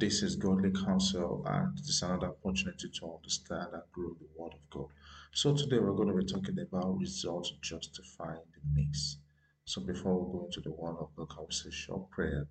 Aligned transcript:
This 0.00 0.22
is 0.22 0.36
Godly 0.36 0.70
Counsel, 0.70 1.42
and 1.44 1.76
this 1.76 1.88
is 1.88 2.02
another 2.02 2.28
opportunity 2.28 2.88
to 2.88 3.14
understand 3.16 3.70
and 3.72 3.82
grow 3.90 4.10
the 4.10 4.28
Word 4.36 4.52
of 4.54 4.70
God. 4.70 4.86
So, 5.32 5.56
today 5.56 5.80
we're 5.80 5.90
going 5.90 6.06
to 6.06 6.14
be 6.14 6.24
talking 6.24 6.56
about 6.60 7.00
results 7.00 7.52
justifying 7.60 8.46
the 8.54 8.60
means. 8.72 9.18
So, 9.64 9.80
before 9.80 10.20
we 10.20 10.32
go 10.32 10.44
into 10.44 10.60
the 10.60 10.70
Word 10.70 10.98
of 11.00 11.08
God, 11.16 11.30
can 11.30 11.46
we 11.48 11.52
say 11.52 11.70
short 11.72 12.08
prayer? 12.10 12.46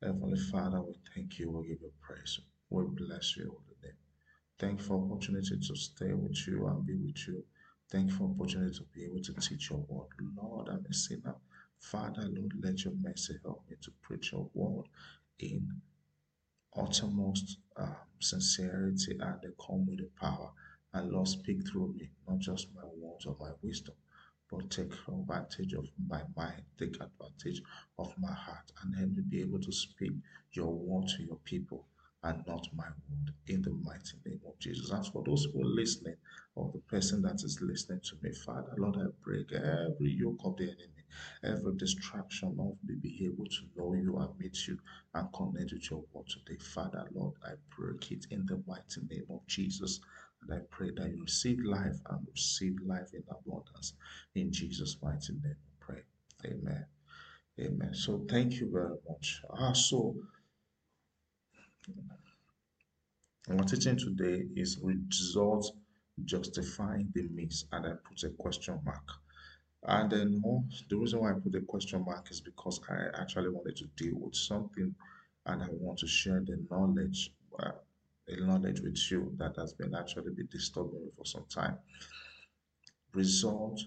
Heavenly 0.00 0.38
Father, 0.38 0.80
we 0.80 0.94
thank 1.12 1.40
you, 1.40 1.50
we 1.50 1.66
give 1.66 1.80
you 1.80 1.90
praise, 2.00 2.38
we 2.70 2.84
bless 2.84 3.36
you, 3.36 3.50
holy 3.50 3.76
name. 3.82 3.98
Thank 4.60 4.78
you 4.78 4.86
for 4.86 5.02
opportunity 5.02 5.58
to 5.58 5.74
stay 5.74 6.12
with 6.12 6.38
you 6.46 6.68
and 6.68 6.86
be 6.86 6.94
with 6.94 7.26
you. 7.26 7.42
Thank 7.90 8.10
you 8.10 8.16
for 8.16 8.30
opportunity 8.30 8.78
to 8.78 8.84
be 8.94 9.06
able 9.06 9.22
to 9.22 9.32
teach 9.40 9.70
your 9.70 9.84
word. 9.88 10.06
Lord, 10.40 10.68
I'm 10.68 10.86
a 10.88 10.94
sinner. 10.94 11.34
Father, 11.80 12.28
Lord, 12.30 12.52
let 12.62 12.84
your 12.84 12.94
mercy 13.02 13.34
help 13.42 13.64
me 13.68 13.74
to 13.82 13.90
preach 14.02 14.30
your 14.30 14.48
word 14.54 14.84
in 15.40 15.82
uttermost 16.78 17.58
uh, 17.76 17.86
sincerity 18.20 19.12
and 19.20 19.40
they 19.42 19.48
come 19.66 19.86
with 19.86 19.98
the 19.98 20.10
power. 20.20 20.50
And 20.94 21.10
Lord, 21.10 21.28
speak 21.28 21.68
through 21.68 21.94
me, 21.98 22.10
not 22.28 22.38
just 22.38 22.68
my 22.74 22.82
words 22.98 23.26
or 23.26 23.36
my 23.40 23.50
wisdom, 23.62 23.94
but 24.50 24.70
take 24.70 24.92
advantage 25.08 25.74
of 25.74 25.86
my 26.08 26.22
mind, 26.36 26.62
take 26.78 26.94
advantage 26.94 27.62
of 27.98 28.12
my 28.18 28.32
heart, 28.32 28.72
and 28.82 28.94
help 28.96 29.10
me 29.10 29.22
be 29.28 29.40
able 29.42 29.60
to 29.60 29.72
speak 29.72 30.12
your 30.52 30.72
word 30.72 31.08
to 31.08 31.22
your 31.24 31.38
people 31.44 31.86
and 32.22 32.42
not 32.46 32.66
my 32.74 32.84
word 32.84 33.34
in 33.48 33.62
the 33.62 33.70
mighty 33.70 34.16
name 34.24 34.40
of 34.46 34.58
Jesus. 34.58 34.92
As 34.92 35.08
for 35.08 35.22
those 35.24 35.46
who 35.52 35.60
are 35.62 35.64
listening, 35.64 36.16
or 36.54 36.70
the 36.72 36.80
person 36.80 37.22
that 37.22 37.42
is 37.44 37.60
listening 37.62 38.00
to 38.04 38.16
me, 38.22 38.32
Father, 38.32 38.72
Lord, 38.78 38.96
I 38.96 39.06
break 39.24 39.52
every 39.52 40.12
yoke 40.18 40.40
of 40.44 40.56
the 40.56 40.64
enemy, 40.64 40.95
every 41.44 41.74
distraction 41.76 42.56
of 42.58 42.76
me 42.86 42.94
be 43.00 43.24
able 43.26 43.46
to 43.46 43.62
know 43.76 43.94
you 43.94 44.16
and 44.18 44.38
meet 44.38 44.66
you 44.66 44.78
and 45.14 45.32
connect 45.32 45.72
with 45.72 45.90
your 45.90 46.04
word 46.12 46.26
today. 46.28 46.58
Father, 46.58 47.06
Lord, 47.14 47.34
I 47.44 47.52
break 47.76 48.10
it 48.12 48.26
in 48.30 48.46
the 48.46 48.62
mighty 48.66 49.00
name 49.10 49.26
of 49.30 49.46
Jesus. 49.46 50.00
And 50.42 50.52
I 50.54 50.62
pray 50.70 50.90
that 50.96 51.10
you 51.10 51.22
receive 51.22 51.58
life 51.64 51.98
and 52.10 52.26
receive 52.30 52.76
life 52.84 53.12
in 53.14 53.22
abundance. 53.30 53.94
In 54.34 54.52
Jesus' 54.52 54.96
mighty 55.02 55.32
name, 55.32 55.56
we 55.64 55.72
pray. 55.80 56.02
Amen. 56.44 56.86
Amen. 57.60 57.94
So 57.94 58.24
thank 58.28 58.54
you 58.54 58.70
very 58.70 58.96
much. 59.08 59.40
Ah, 59.50 59.72
so 59.72 60.14
our 63.50 63.64
teaching 63.64 63.96
today 63.96 64.44
is 64.56 64.78
results 64.82 65.72
justifying 66.24 67.08
the 67.14 67.28
means, 67.28 67.64
and 67.72 67.86
I 67.86 67.90
put 68.08 68.22
a 68.24 68.30
question 68.30 68.80
mark. 68.84 69.08
And 69.88 70.10
then 70.10 70.42
the 70.88 70.96
reason 70.96 71.20
why 71.20 71.30
I 71.30 71.34
put 71.34 71.54
a 71.54 71.60
question 71.60 72.04
mark 72.04 72.30
is 72.30 72.40
because 72.40 72.80
I 72.90 73.20
actually 73.20 73.50
wanted 73.50 73.76
to 73.76 73.86
deal 73.96 74.16
with 74.16 74.34
something 74.34 74.92
and 75.46 75.62
I 75.62 75.68
want 75.70 75.98
to 76.00 76.08
share 76.08 76.40
the 76.44 76.58
knowledge, 76.68 77.32
uh, 77.60 77.70
the 78.26 78.44
knowledge 78.44 78.80
with 78.80 78.98
you 79.10 79.32
that 79.36 79.54
has 79.56 79.72
been 79.74 79.94
actually 79.94 80.32
been 80.32 80.48
disturbing 80.50 81.04
me 81.04 81.10
for 81.16 81.24
some 81.24 81.44
time. 81.48 81.78
Result 83.14 83.80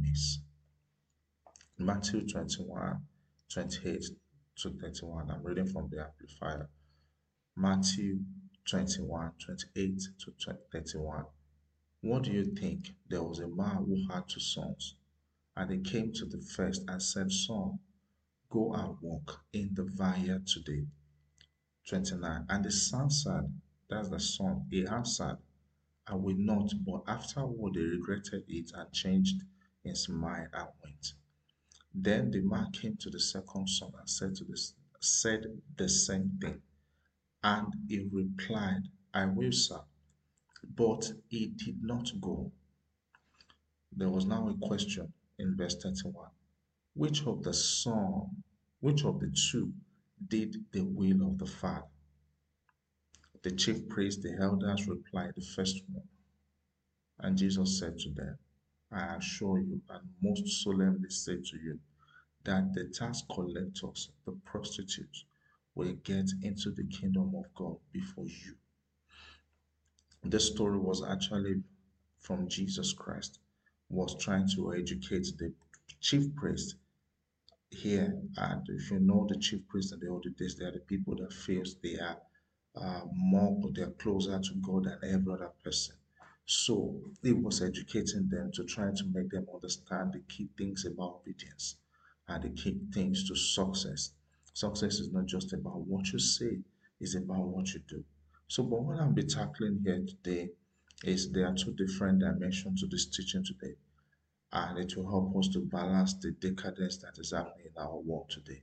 means. 0.00 0.40
Matthew 1.78 2.26
21, 2.26 3.02
28 3.52 4.04
to 4.56 4.70
31. 4.70 5.30
I'm 5.30 5.42
reading 5.42 5.66
from 5.66 5.90
the 5.90 6.00
Amplified. 6.00 6.66
Matthew 7.54 8.20
21, 8.68 9.32
28 9.44 10.02
to 10.20 10.54
31. 10.72 11.24
What 12.00 12.24
do 12.24 12.32
you 12.32 12.44
think? 12.54 12.94
There 13.08 13.22
was 13.24 13.40
a 13.40 13.48
man 13.48 13.84
who 13.84 14.06
had 14.08 14.28
two 14.28 14.38
sons, 14.38 14.94
and 15.56 15.70
he 15.70 15.78
came 15.78 16.12
to 16.12 16.26
the 16.26 16.40
first 16.40 16.84
and 16.88 17.02
said, 17.02 17.32
Son, 17.32 17.80
go 18.48 18.72
and 18.72 18.96
walk 19.00 19.44
in 19.52 19.74
the 19.74 19.84
vineyard 19.84 20.46
today. 20.46 20.86
29. 21.88 22.46
And 22.48 22.64
the 22.64 22.70
son 22.70 23.10
said, 23.10 23.52
That's 23.88 24.10
the 24.10 24.20
son. 24.20 24.66
He 24.70 24.86
answered, 24.86 25.38
I 26.06 26.14
will 26.14 26.36
not, 26.36 26.72
but 26.86 27.02
afterward 27.06 27.74
he 27.74 27.82
regretted 27.82 28.44
it 28.46 28.70
and 28.74 28.92
changed 28.92 29.42
his 29.82 30.08
mind 30.08 30.50
and 30.52 30.68
went. 30.84 31.14
Then 31.92 32.30
the 32.30 32.42
man 32.42 32.70
came 32.72 32.96
to 32.98 33.10
the 33.10 33.20
second 33.20 33.68
son 33.68 33.92
and 33.98 34.08
said 34.08 34.36
to 34.36 34.44
this 34.44 34.74
said 35.00 35.44
the 35.76 35.88
same 35.88 36.38
thing. 36.40 36.62
And 37.42 37.72
he 37.88 38.08
replied, 38.10 38.88
I 39.12 39.26
will, 39.26 39.52
sir. 39.52 39.80
But 40.64 41.12
he 41.28 41.46
did 41.46 41.82
not 41.82 42.10
go. 42.20 42.52
There 43.92 44.10
was 44.10 44.26
now 44.26 44.48
a 44.48 44.54
question 44.66 45.12
in 45.38 45.56
verse 45.56 45.76
31. 45.76 46.30
Which 46.94 47.26
of 47.26 47.42
the 47.42 47.54
son, 47.54 48.42
which 48.80 49.04
of 49.04 49.20
the 49.20 49.30
two 49.30 49.72
did 50.28 50.64
the 50.72 50.82
will 50.82 51.26
of 51.26 51.38
the 51.38 51.46
Father? 51.46 51.86
The 53.42 53.52
chief 53.52 53.88
priest, 53.88 54.22
the 54.22 54.36
elders 54.40 54.88
replied, 54.88 55.34
The 55.36 55.42
first 55.42 55.82
one. 55.92 56.08
And 57.20 57.38
Jesus 57.38 57.78
said 57.78 57.98
to 58.00 58.10
them, 58.10 58.38
I 58.90 59.16
assure 59.16 59.58
you 59.60 59.80
and 59.88 60.08
most 60.20 60.62
solemnly 60.62 61.10
say 61.10 61.36
to 61.36 61.56
you 61.58 61.78
that 62.44 62.72
the 62.74 62.88
tax 62.88 63.22
collectors, 63.30 64.10
the 64.24 64.32
prostitutes, 64.44 65.24
will 65.74 65.92
get 66.04 66.30
into 66.42 66.70
the 66.70 66.84
kingdom 66.84 67.34
of 67.34 67.52
God 67.54 67.76
before 67.92 68.26
you. 68.26 68.56
This 70.30 70.48
story 70.48 70.78
was 70.78 71.02
actually 71.02 71.62
from 72.20 72.48
Jesus 72.48 72.92
Christ, 72.92 73.38
was 73.88 74.14
trying 74.22 74.46
to 74.56 74.74
educate 74.74 75.26
the 75.38 75.54
chief 76.02 76.34
priest 76.34 76.76
here. 77.70 78.14
And 78.36 78.68
if 78.68 78.90
you 78.90 78.98
know 79.00 79.26
the 79.26 79.38
chief 79.38 79.66
priest 79.68 79.94
in 79.94 80.00
the 80.00 80.08
old 80.08 80.26
days, 80.36 80.56
they 80.56 80.66
are 80.66 80.72
the 80.72 80.80
people 80.80 81.16
that 81.16 81.32
feels 81.32 81.76
they 81.82 81.96
are 81.96 82.18
uh, 82.76 83.06
more, 83.10 83.58
they 83.74 83.80
are 83.80 83.92
closer 83.92 84.38
to 84.38 84.54
God 84.56 84.84
than 84.84 84.98
every 85.02 85.32
other 85.32 85.50
person. 85.64 85.94
So 86.44 87.00
it 87.22 87.36
was 87.36 87.62
educating 87.62 88.28
them 88.28 88.52
to 88.52 88.64
try 88.64 88.90
to 88.90 89.04
make 89.06 89.30
them 89.30 89.46
understand 89.54 90.12
the 90.12 90.20
key 90.28 90.50
things 90.58 90.84
about 90.84 91.20
obedience 91.22 91.76
and 92.28 92.42
the 92.42 92.50
key 92.50 92.78
things 92.92 93.26
to 93.28 93.34
success. 93.34 94.12
Success 94.52 95.00
is 95.00 95.10
not 95.10 95.24
just 95.24 95.54
about 95.54 95.80
what 95.86 96.12
you 96.12 96.18
say, 96.18 96.58
it's 97.00 97.14
about 97.14 97.46
what 97.46 97.72
you 97.72 97.80
do. 97.88 98.04
So, 98.48 98.62
but 98.62 98.82
what 98.82 98.98
I'll 98.98 99.12
be 99.12 99.24
tackling 99.24 99.82
here 99.84 100.04
today 100.06 100.50
is 101.04 101.30
there 101.30 101.46
are 101.46 101.54
two 101.54 101.74
different 101.74 102.20
dimensions 102.20 102.80
to 102.80 102.86
this 102.86 103.06
teaching 103.06 103.44
today, 103.44 103.76
and 104.52 104.78
it 104.78 104.96
will 104.96 105.08
help 105.08 105.36
us 105.36 105.48
to 105.52 105.60
balance 105.60 106.14
the 106.14 106.30
decadence 106.32 106.96
that 106.98 107.18
is 107.18 107.32
happening 107.32 107.66
in 107.66 107.82
our 107.82 107.98
world 107.98 108.30
today. 108.30 108.62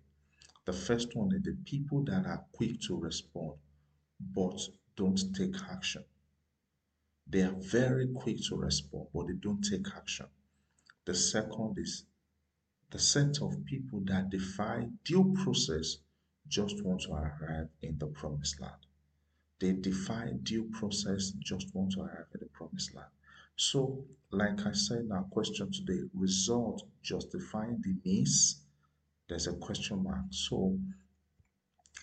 The 0.66 0.73
first 0.73 1.16
one 1.16 1.31
is 1.35 1.44
the 1.44 1.56
people 1.66 2.03
that 2.06 2.25
are 2.25 2.44
quick 2.51 2.81
to 2.88 2.97
respond 2.97 3.59
but 4.19 4.59
don't 4.96 5.35
take 5.35 5.56
action. 5.69 6.03
They 7.28 7.41
are 7.41 7.56
very 7.56 8.07
quick 8.07 8.38
to 8.50 8.56
respond, 8.56 9.07
but 9.13 9.28
they 9.28 9.34
don't 9.34 9.62
take 9.62 9.88
action. 9.96 10.28
The 11.06 11.13
second 11.13 11.78
is 11.78 12.06
the 12.90 13.00
set 13.00 13.41
of 13.41 13.66
people 13.66 14.02
that 14.06 14.29
defy 14.29 14.88
due 15.03 15.35
process 15.44 15.97
just 16.47 16.84
want 16.84 17.02
to 17.02 17.13
arrive 17.13 17.69
in 17.81 17.97
the 18.00 18.07
promised 18.07 18.59
land. 18.62 18.84
They 19.60 19.72
defy 19.74 20.32
due 20.44 20.70
process, 20.72 21.32
just 21.40 21.74
want 21.74 21.94
to 21.94 22.02
arrive 22.02 22.28
at 22.34 22.40
the 22.40 22.48
promised 22.48 22.94
land. 22.94 23.08
So, 23.56 24.04
like 24.32 24.66
I 24.66 24.74
said 24.74 25.00
in 25.00 25.12
our 25.14 25.24
question 25.24 25.72
today, 25.72 26.02
result 26.14 26.84
justifying 27.02 27.82
the 27.82 27.96
means, 28.04 28.62
there's 29.30 29.48
a 29.48 29.54
question 29.54 30.04
mark. 30.04 30.26
So, 30.30 30.78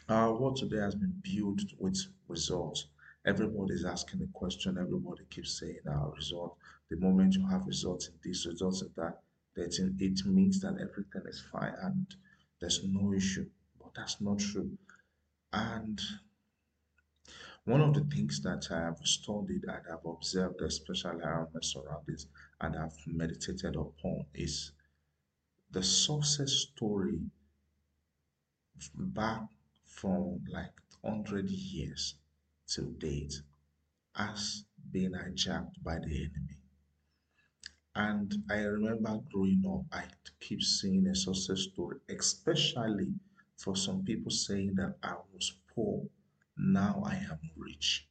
our 0.08 0.34
world 0.34 0.56
today 0.56 0.78
has 0.78 0.94
been 0.94 1.14
built 1.22 1.60
with 1.78 1.98
results. 2.26 2.86
Everybody 3.26 3.74
is 3.74 3.84
asking 3.84 4.22
a 4.22 4.26
question, 4.32 4.78
everybody 4.78 5.24
keeps 5.30 5.58
saying 5.58 5.78
our 5.86 6.10
result. 6.12 6.56
The 6.88 6.96
moment 6.96 7.34
you 7.34 7.46
have 7.46 7.66
results 7.66 8.08
in 8.08 8.14
this, 8.24 8.46
results 8.46 8.82
in 8.82 8.90
that, 8.96 9.20
that 9.54 9.78
it 9.98 10.26
means 10.26 10.60
that 10.60 10.78
everything 10.80 11.22
is 11.26 11.44
fine 11.52 11.74
and 11.82 12.06
there's 12.60 12.82
no 12.84 13.12
issue. 13.12 13.46
But 13.78 13.94
that's 13.94 14.20
not 14.20 14.38
true. 14.38 14.70
And 15.52 16.00
one 17.64 17.80
of 17.80 17.94
the 17.94 18.04
things 18.14 18.40
that 18.42 18.66
I 18.72 18.80
have 18.80 18.98
studied 19.04 19.62
and 19.64 19.86
have 19.88 20.04
observed, 20.04 20.60
especially 20.62 21.22
around 21.22 21.48
my 21.54 21.60
surroundings, 21.62 22.26
and 22.60 22.74
have 22.74 22.94
meditated 23.06 23.76
upon 23.76 24.26
is 24.34 24.72
the 25.70 25.82
success 25.82 26.50
story 26.50 27.20
back 28.94 29.42
from 29.84 30.44
like 30.48 30.74
100 31.02 31.48
years 31.50 32.16
to 32.66 32.82
date 32.98 33.40
has 34.16 34.64
been 34.90 35.12
hijacked 35.12 35.80
by 35.84 35.98
the 36.00 36.24
enemy. 36.24 36.58
And 37.94 38.34
I 38.50 38.62
remember 38.62 39.20
growing 39.30 39.62
up, 39.68 39.84
I 39.96 40.06
keep 40.40 40.62
seeing 40.62 41.06
a 41.06 41.14
success 41.14 41.68
story, 41.72 41.98
especially 42.08 43.14
for 43.56 43.76
some 43.76 44.02
people 44.02 44.32
saying 44.32 44.74
that 44.76 44.96
I 45.02 45.14
was 45.32 45.52
poor 45.72 46.02
now 46.56 47.02
I 47.06 47.14
am 47.14 47.38
rich. 47.64 48.08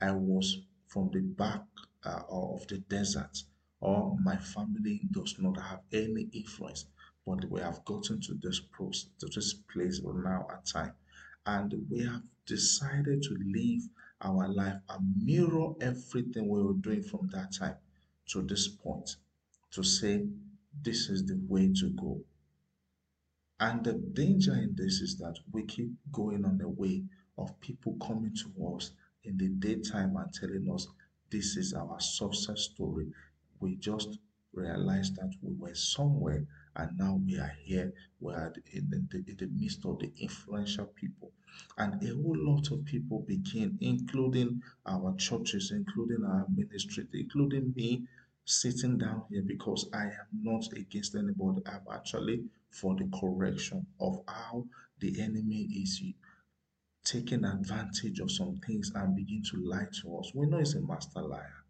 I 0.00 0.12
was 0.12 0.58
from 0.88 1.10
the 1.10 1.20
back 1.20 1.64
uh, 2.04 2.22
of 2.30 2.66
the 2.68 2.78
desert, 2.78 3.44
or 3.80 4.18
my 4.20 4.36
family 4.38 5.02
does 5.10 5.38
not 5.38 5.60
have 5.60 5.82
any 5.92 6.22
influence, 6.32 6.86
but 7.26 7.44
we 7.50 7.60
have 7.60 7.84
gotten 7.84 8.20
to 8.22 8.34
this 8.34 8.60
post, 8.60 9.10
to 9.20 9.26
this 9.26 9.52
place 9.54 10.00
now 10.02 10.46
at 10.50 10.64
time. 10.66 10.94
and 11.46 11.74
we 11.90 12.00
have 12.04 12.22
decided 12.46 13.22
to 13.22 13.34
live 13.44 13.82
our 14.20 14.48
life 14.48 14.80
and 14.88 15.16
mirror 15.24 15.74
everything 15.80 16.48
we 16.48 16.62
were 16.62 16.74
doing 16.74 17.02
from 17.02 17.28
that 17.28 17.52
time 17.52 17.76
to 18.26 18.42
this 18.42 18.68
point 18.68 19.16
to 19.70 19.82
say 19.82 20.28
this 20.82 21.08
is 21.08 21.24
the 21.26 21.36
way 21.48 21.72
to 21.72 21.90
go. 21.90 22.24
And 23.60 23.84
the 23.84 23.92
danger 23.92 24.54
in 24.54 24.74
this 24.76 25.02
is 25.02 25.18
that 25.18 25.38
we 25.52 25.66
keep 25.66 25.90
going 26.10 26.46
on 26.46 26.56
the 26.56 26.70
way 26.70 27.04
of 27.38 27.58
people 27.60 27.96
coming 28.06 28.34
to 28.34 28.74
us 28.74 28.92
in 29.24 29.36
the 29.36 29.48
daytime 29.48 30.16
and 30.16 30.32
telling 30.32 30.70
us 30.72 30.86
this 31.30 31.56
is 31.56 31.74
our 31.74 31.98
success 32.00 32.68
story. 32.72 33.08
We 33.60 33.76
just 33.76 34.18
realized 34.52 35.16
that 35.16 35.32
we 35.42 35.52
were 35.54 35.74
somewhere 35.74 36.46
and 36.76 36.98
now 36.98 37.20
we 37.24 37.38
are 37.38 37.52
here. 37.62 37.92
We 38.20 38.32
are 38.34 38.52
in 38.72 38.90
the, 38.90 39.24
in 39.26 39.36
the 39.36 39.46
midst 39.46 39.84
of 39.84 39.98
the 39.98 40.12
influential 40.18 40.86
people. 40.86 41.32
And 41.78 42.02
a 42.02 42.14
whole 42.14 42.36
lot 42.36 42.70
of 42.70 42.84
people 42.84 43.20
begin, 43.26 43.78
including 43.80 44.62
our 44.86 45.14
churches, 45.16 45.72
including 45.74 46.24
our 46.24 46.46
ministry, 46.54 47.06
including 47.14 47.72
me, 47.74 48.06
sitting 48.44 48.98
down 48.98 49.24
here 49.30 49.42
because 49.42 49.88
I 49.92 50.04
am 50.04 50.28
not 50.42 50.72
against 50.72 51.14
anybody. 51.14 51.62
I'm 51.66 51.80
actually 51.92 52.44
for 52.70 52.94
the 52.94 53.08
correction 53.18 53.86
of 54.00 54.20
how 54.28 54.66
the 55.00 55.20
enemy 55.20 55.68
is 55.82 56.02
taking 57.06 57.44
advantage 57.44 58.20
of 58.20 58.30
some 58.30 58.58
things 58.66 58.92
and 58.94 59.16
begin 59.16 59.42
to 59.50 59.56
lie 59.64 59.86
to 60.02 60.18
us. 60.18 60.32
We 60.34 60.46
know 60.46 60.58
he's 60.58 60.74
a 60.74 60.82
master 60.82 61.22
liar. 61.22 61.64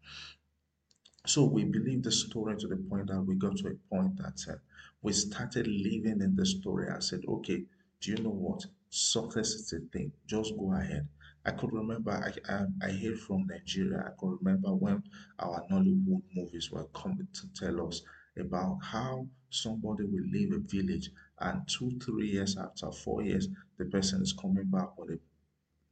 So 1.27 1.43
we 1.45 1.63
believe 1.63 2.01
the 2.01 2.11
story 2.11 2.57
to 2.57 2.67
the 2.67 2.77
point 2.77 3.07
that 3.09 3.21
we 3.21 3.35
got 3.35 3.57
to 3.57 3.67
a 3.67 3.75
point 3.95 4.17
that 4.17 4.43
uh, 4.49 4.57
we 5.03 5.13
started 5.13 5.67
living 5.67 6.21
in 6.21 6.35
the 6.35 6.43
story 6.45 6.89
I 6.89 6.97
said, 6.99 7.21
okay, 7.27 7.65
do 8.01 8.11
you 8.11 8.17
know 8.17 8.31
what? 8.31 8.65
Success 8.89 9.49
is 9.49 9.73
a 9.73 9.79
thing. 9.93 10.11
Just 10.25 10.57
go 10.57 10.73
ahead. 10.73 11.07
I 11.45 11.51
could 11.51 11.71
remember, 11.71 12.11
I, 12.11 12.33
I, 12.51 12.65
I 12.81 12.89
hear 12.91 13.15
from 13.15 13.45
Nigeria, 13.45 14.05
I 14.07 14.11
could 14.19 14.39
remember 14.41 14.73
when 14.75 15.03
our 15.39 15.63
Nollywood 15.69 16.23
movies 16.33 16.71
were 16.71 16.85
coming 16.95 17.27
to 17.33 17.47
tell 17.53 17.87
us 17.87 18.01
about 18.37 18.79
how 18.81 19.27
somebody 19.51 20.03
will 20.05 20.25
leave 20.31 20.51
a 20.53 20.59
village 20.59 21.11
and 21.39 21.67
two, 21.67 21.99
three 21.99 22.27
years 22.27 22.57
after, 22.57 22.91
four 22.91 23.21
years, 23.21 23.47
the 23.77 23.85
person 23.85 24.21
is 24.21 24.33
coming 24.33 24.65
back 24.65 24.97
with 24.97 25.19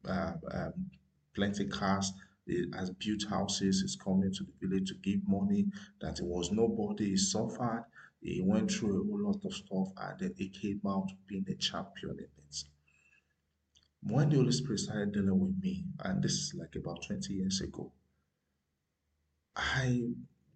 a, 0.06 0.12
uh, 0.12 0.34
um, 0.52 0.74
plenty 1.34 1.66
cars, 1.66 2.14
he 2.46 2.66
has 2.74 2.92
built 2.92 3.24
houses, 3.30 3.82
he's 3.82 3.96
coming 3.96 4.32
to 4.32 4.44
the 4.44 4.68
village 4.68 4.90
to 4.90 4.96
give 4.96 5.28
money, 5.28 5.66
that 6.02 6.20
it 6.20 6.26
was 6.26 6.52
nobody, 6.52 7.12
he 7.12 7.18
suffered, 7.18 7.86
he 8.22 8.42
went 8.44 8.72
through 8.72 9.02
a 9.02 9.06
whole 9.06 9.22
lot 9.22 9.46
of 9.46 9.54
stuff, 9.54 9.90
and 9.98 10.20
then 10.20 10.34
he 10.38 10.50
came 10.50 10.82
out 10.88 11.12
being 11.28 11.46
a 11.50 11.56
champion 11.56 12.12
in 12.18 12.26
it. 12.26 12.64
When 14.02 14.30
the 14.30 14.38
Holy 14.38 14.52
Spirit 14.52 14.80
started 14.80 15.14
dealing 15.14 15.40
with 15.40 15.56
me, 15.60 15.86
and 16.04 16.24
this 16.24 16.34
is 16.34 16.54
like 16.56 16.76
about 16.76 17.06
20 17.08 17.34
years 17.34 17.62
ago, 17.62 17.92
I 19.56 20.02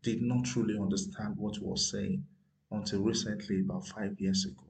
did 0.04 0.22
not 0.22 0.46
truly 0.46 0.78
understand 0.80 1.36
what 1.38 1.58
he 1.58 1.64
was 1.64 1.90
saying 1.90 2.26
until 2.72 3.02
recently, 3.02 3.62
about 3.62 3.88
five 3.88 4.20
years 4.20 4.46
ago. 4.46 4.69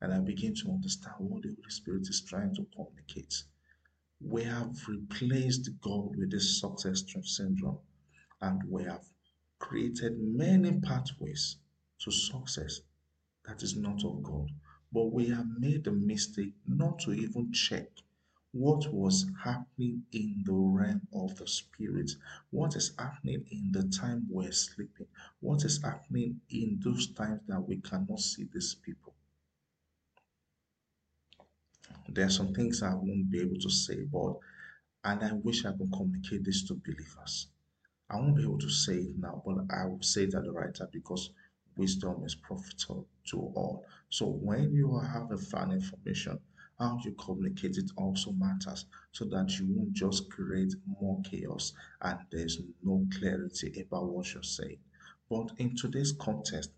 And 0.00 0.12
I 0.12 0.20
begin 0.20 0.54
to 0.56 0.70
understand 0.70 1.16
what 1.18 1.42
the 1.42 1.48
Holy 1.48 1.70
Spirit 1.70 2.08
is 2.08 2.22
trying 2.22 2.54
to 2.54 2.66
communicate 2.74 3.44
we 4.24 4.44
have 4.44 4.88
replaced 4.88 5.68
God 5.82 6.16
with 6.16 6.30
this 6.30 6.58
success 6.58 7.04
syndrome 7.22 7.80
and 8.40 8.62
we 8.64 8.84
have 8.84 9.10
created 9.58 10.18
many 10.18 10.80
pathways 10.80 11.58
to 11.98 12.10
success 12.10 12.80
that 13.44 13.62
is 13.62 13.76
not 13.76 14.04
of 14.04 14.22
God. 14.22 14.50
But 14.90 15.12
we 15.12 15.28
have 15.28 15.46
made 15.58 15.84
the 15.84 15.92
mistake 15.92 16.54
not 16.66 16.98
to 17.00 17.12
even 17.12 17.52
check 17.52 17.88
what 18.52 18.90
was 18.90 19.26
happening 19.44 20.06
in 20.12 20.42
the 20.46 20.54
realm 20.54 21.06
of 21.12 21.36
the 21.36 21.46
spirit, 21.46 22.10
what 22.50 22.74
is 22.74 22.92
happening 22.98 23.44
in 23.50 23.70
the 23.72 23.82
time 23.88 24.26
we're 24.30 24.50
sleeping, 24.52 25.08
what 25.40 25.62
is 25.64 25.82
happening 25.82 26.40
in 26.48 26.80
those 26.82 27.08
times 27.08 27.42
that 27.48 27.60
we 27.68 27.76
cannot 27.82 28.20
see 28.20 28.44
these 28.54 28.74
people. 28.76 29.15
There 32.08 32.26
are 32.26 32.30
some 32.30 32.54
things 32.54 32.82
I 32.82 32.94
won't 32.94 33.30
be 33.30 33.40
able 33.40 33.58
to 33.60 33.70
say, 33.70 34.04
but 34.04 34.38
and 35.04 35.22
I 35.22 35.32
wish 35.32 35.64
I 35.64 35.72
could 35.72 35.92
communicate 35.92 36.44
this 36.44 36.64
to 36.64 36.74
believers. 36.74 37.48
I 38.10 38.16
won't 38.16 38.36
be 38.36 38.42
able 38.42 38.58
to 38.58 38.70
say 38.70 38.96
it 38.96 39.18
now, 39.18 39.42
but 39.44 39.66
I 39.70 39.86
will 39.86 40.02
say 40.02 40.24
it 40.24 40.34
at 40.34 40.44
the 40.44 40.52
right 40.52 40.74
time 40.74 40.88
because 40.92 41.30
wisdom 41.76 42.24
is 42.24 42.34
profitable 42.34 43.06
to 43.30 43.38
all. 43.38 43.84
So 44.08 44.26
when 44.26 44.72
you 44.72 44.98
have 44.98 45.30
a 45.30 45.38
fan 45.38 45.72
information, 45.72 46.40
how 46.78 46.98
you 47.04 47.12
communicate 47.12 47.76
it 47.78 47.90
also 47.96 48.32
matters 48.32 48.86
so 49.12 49.24
that 49.26 49.58
you 49.58 49.66
won't 49.68 49.92
just 49.92 50.30
create 50.30 50.74
more 51.00 51.20
chaos 51.22 51.72
and 52.02 52.18
there's 52.30 52.60
no 52.82 53.06
clarity 53.18 53.80
about 53.80 54.08
what 54.08 54.32
you're 54.34 54.42
saying. 54.42 54.78
But 55.30 55.52
in 55.58 55.76
today's 55.76 56.12
context, 56.12 56.70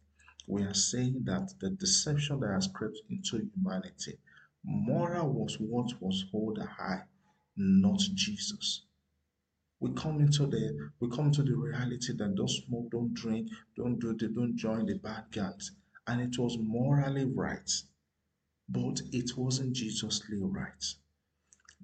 we 0.47 0.63
are 0.63 0.75
saying 0.75 1.23
that 1.25 1.53
the 1.61 1.71
deception 1.71 2.41
that 2.41 2.53
has 2.53 2.69
crept 2.69 2.99
into 3.11 3.49
humanity 3.55 4.19
Moral 4.65 5.33
was 5.33 5.59
what 5.61 6.01
was 6.01 6.25
held 6.33 6.59
high, 6.59 7.05
not 7.57 8.01
Jesus. 8.15 8.83
We 9.81 9.93
come 9.95 10.21
into 10.21 10.47
the 10.47 10.91
we 10.99 11.09
come 11.09 11.31
to 11.31 11.43
the 11.45 11.55
reality 11.55 12.13
that 12.15 12.35
don't 12.35 12.51
smoke, 12.51 12.91
don't 12.91 13.15
drink, 13.15 13.49
don't 13.77 14.01
do 14.01 14.13
they 14.15 14.27
don't 14.27 14.57
join 14.57 14.87
the 14.87 14.95
bad 14.99 15.31
gangs. 15.31 15.71
And 16.09 16.21
it 16.21 16.37
was 16.39 16.59
morally 16.59 17.25
right, 17.25 17.71
but 18.69 19.01
it 19.13 19.37
wasn't 19.37 19.75
Jesusly 19.77 20.39
right. 20.39 20.85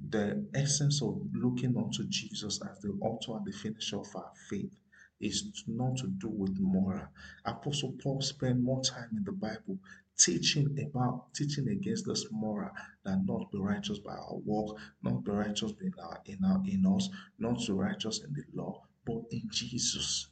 The 0.08 0.44
essence 0.54 1.00
of 1.02 1.22
looking 1.32 1.76
unto 1.76 2.04
Jesus 2.08 2.60
as 2.60 2.80
the 2.80 2.98
author 3.00 3.36
and 3.36 3.46
the 3.46 3.52
finisher 3.52 4.00
of 4.00 4.16
our 4.16 4.32
faith 4.50 4.76
is 5.20 5.64
not 5.68 5.96
to 5.98 6.08
do 6.08 6.28
with 6.28 6.58
moral. 6.58 7.06
Apostle 7.44 7.92
Paul 8.02 8.20
spent 8.20 8.60
more 8.60 8.82
time 8.82 9.10
in 9.16 9.22
the 9.22 9.32
Bible 9.32 9.78
teaching 10.16 10.76
about 10.88 11.34
teaching 11.34 11.68
against 11.68 12.06
this 12.06 12.26
moral 12.30 12.70
that 13.04 13.24
not 13.26 13.50
be 13.50 13.58
righteous 13.58 13.98
by 13.98 14.14
our 14.14 14.36
work, 14.44 14.76
not 15.02 15.24
be 15.24 15.32
righteous 15.32 15.72
in 15.80 15.92
our 16.02 16.20
in 16.26 16.38
our 16.44 16.62
in 16.66 16.86
us, 16.86 17.08
not 17.38 17.60
to 17.60 17.74
righteous 17.74 18.22
in 18.22 18.32
the 18.32 18.44
law, 18.54 18.82
but 19.06 19.22
in 19.30 19.42
Jesus. 19.50 20.28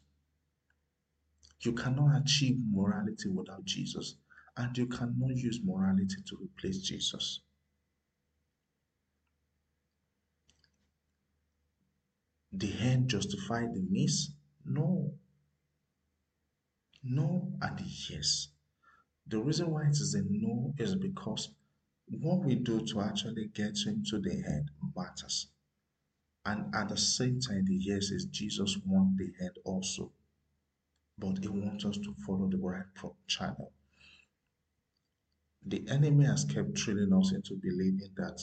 You 1.61 1.73
cannot 1.73 2.23
achieve 2.23 2.59
morality 2.71 3.29
without 3.29 3.65
Jesus, 3.65 4.17
and 4.57 4.77
you 4.77 4.87
cannot 4.87 5.37
use 5.37 5.61
morality 5.63 6.17
to 6.27 6.37
replace 6.37 6.79
Jesus. 6.79 7.41
The 12.53 12.73
end 12.81 13.09
justify 13.09 13.63
the 13.63 13.81
means? 13.89 14.35
No. 14.65 15.15
No 17.03 17.53
and 17.63 17.81
yes. 18.11 18.52
The 19.27 19.41
reason 19.41 19.71
why 19.71 19.85
it 19.85 19.93
is 19.93 20.15
a 20.15 20.23
no 20.29 20.75
is 20.79 20.95
because 20.97 21.51
what 22.21 22.45
we 22.45 22.57
do 22.57 22.85
to 22.87 23.01
actually 23.01 23.49
get 23.55 23.77
into 23.87 24.21
the 24.21 24.43
head 24.43 24.67
matters. 24.95 25.49
And 26.45 26.75
at 26.75 26.89
the 26.89 26.97
same 26.97 27.41
time, 27.41 27.65
the 27.65 27.77
yes 27.77 28.11
is 28.11 28.27
Jesus 28.27 28.77
wants 28.85 29.17
the 29.17 29.33
head 29.41 29.53
also. 29.65 30.11
But 31.19 31.39
he 31.39 31.49
wants 31.49 31.85
us 31.85 31.99
to 31.99 32.15
follow 32.27 32.49
the 32.49 32.59
right 32.59 32.85
channel. 33.29 33.73
The 35.65 35.87
enemy 35.89 36.25
has 36.25 36.45
kept 36.45 36.75
trailing 36.75 37.13
us 37.13 37.33
into 37.33 37.55
believing 37.55 38.11
that 38.17 38.41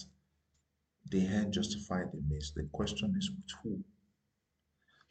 the 1.12 1.20
head 1.20 1.52
justified 1.52 2.12
the 2.14 2.22
means. 2.30 2.54
The 2.56 2.70
question 2.72 3.14
is 3.18 3.30
with 3.30 3.52
who? 3.64 3.84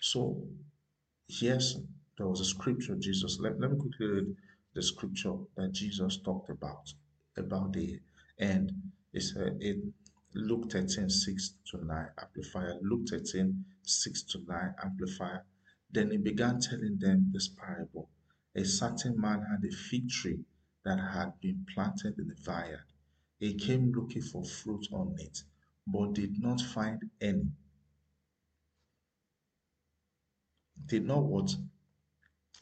So, 0.01 0.43
yes, 1.29 1.75
there 2.17 2.27
was 2.27 2.41
a 2.41 2.45
scripture, 2.45 2.97
Jesus. 2.97 3.39
Let, 3.41 3.61
let 3.61 3.73
me 3.73 3.79
quickly 3.79 4.07
read 4.07 4.37
the 4.79 4.83
scripture 4.85 5.35
that 5.57 5.73
Jesus 5.73 6.19
talked 6.25 6.51
about, 6.51 6.93
about 7.37 7.73
the 7.73 7.99
end. 8.39 8.71
It 9.13 9.23
said 9.23 9.57
in 9.61 9.93
Luke 10.35 10.71
13, 10.71 11.11
6 11.11 11.55
to 11.73 11.85
9, 11.85 12.07
Amplified. 12.17 12.77
Luke 12.83 13.09
13, 13.11 13.65
6 13.83 14.23
to 14.23 14.39
9, 14.47 14.75
Amplified. 14.85 15.41
Then 15.91 16.13
he 16.13 16.17
began 16.19 16.61
telling 16.61 16.97
them 17.01 17.29
this 17.33 17.49
parable. 17.49 18.09
A 18.55 18.65
certain 18.65 19.21
man 19.21 19.43
had 19.51 19.69
a 19.69 19.75
fig 19.75 20.09
tree 20.11 20.45
that 20.85 21.01
had 21.13 21.33
been 21.41 21.67
planted 21.75 22.17
in 22.17 22.29
the 22.29 22.37
vineyard. 22.41 22.85
He 23.41 23.55
came 23.55 23.91
looking 23.93 24.23
for 24.23 24.45
fruit 24.45 24.87
on 24.93 25.17
it, 25.19 25.43
but 25.89 26.13
did 26.13 26.41
not 26.41 26.61
find 26.61 27.03
any. 27.21 27.49
Did 30.87 31.05
not 31.05 31.25
what? 31.25 31.51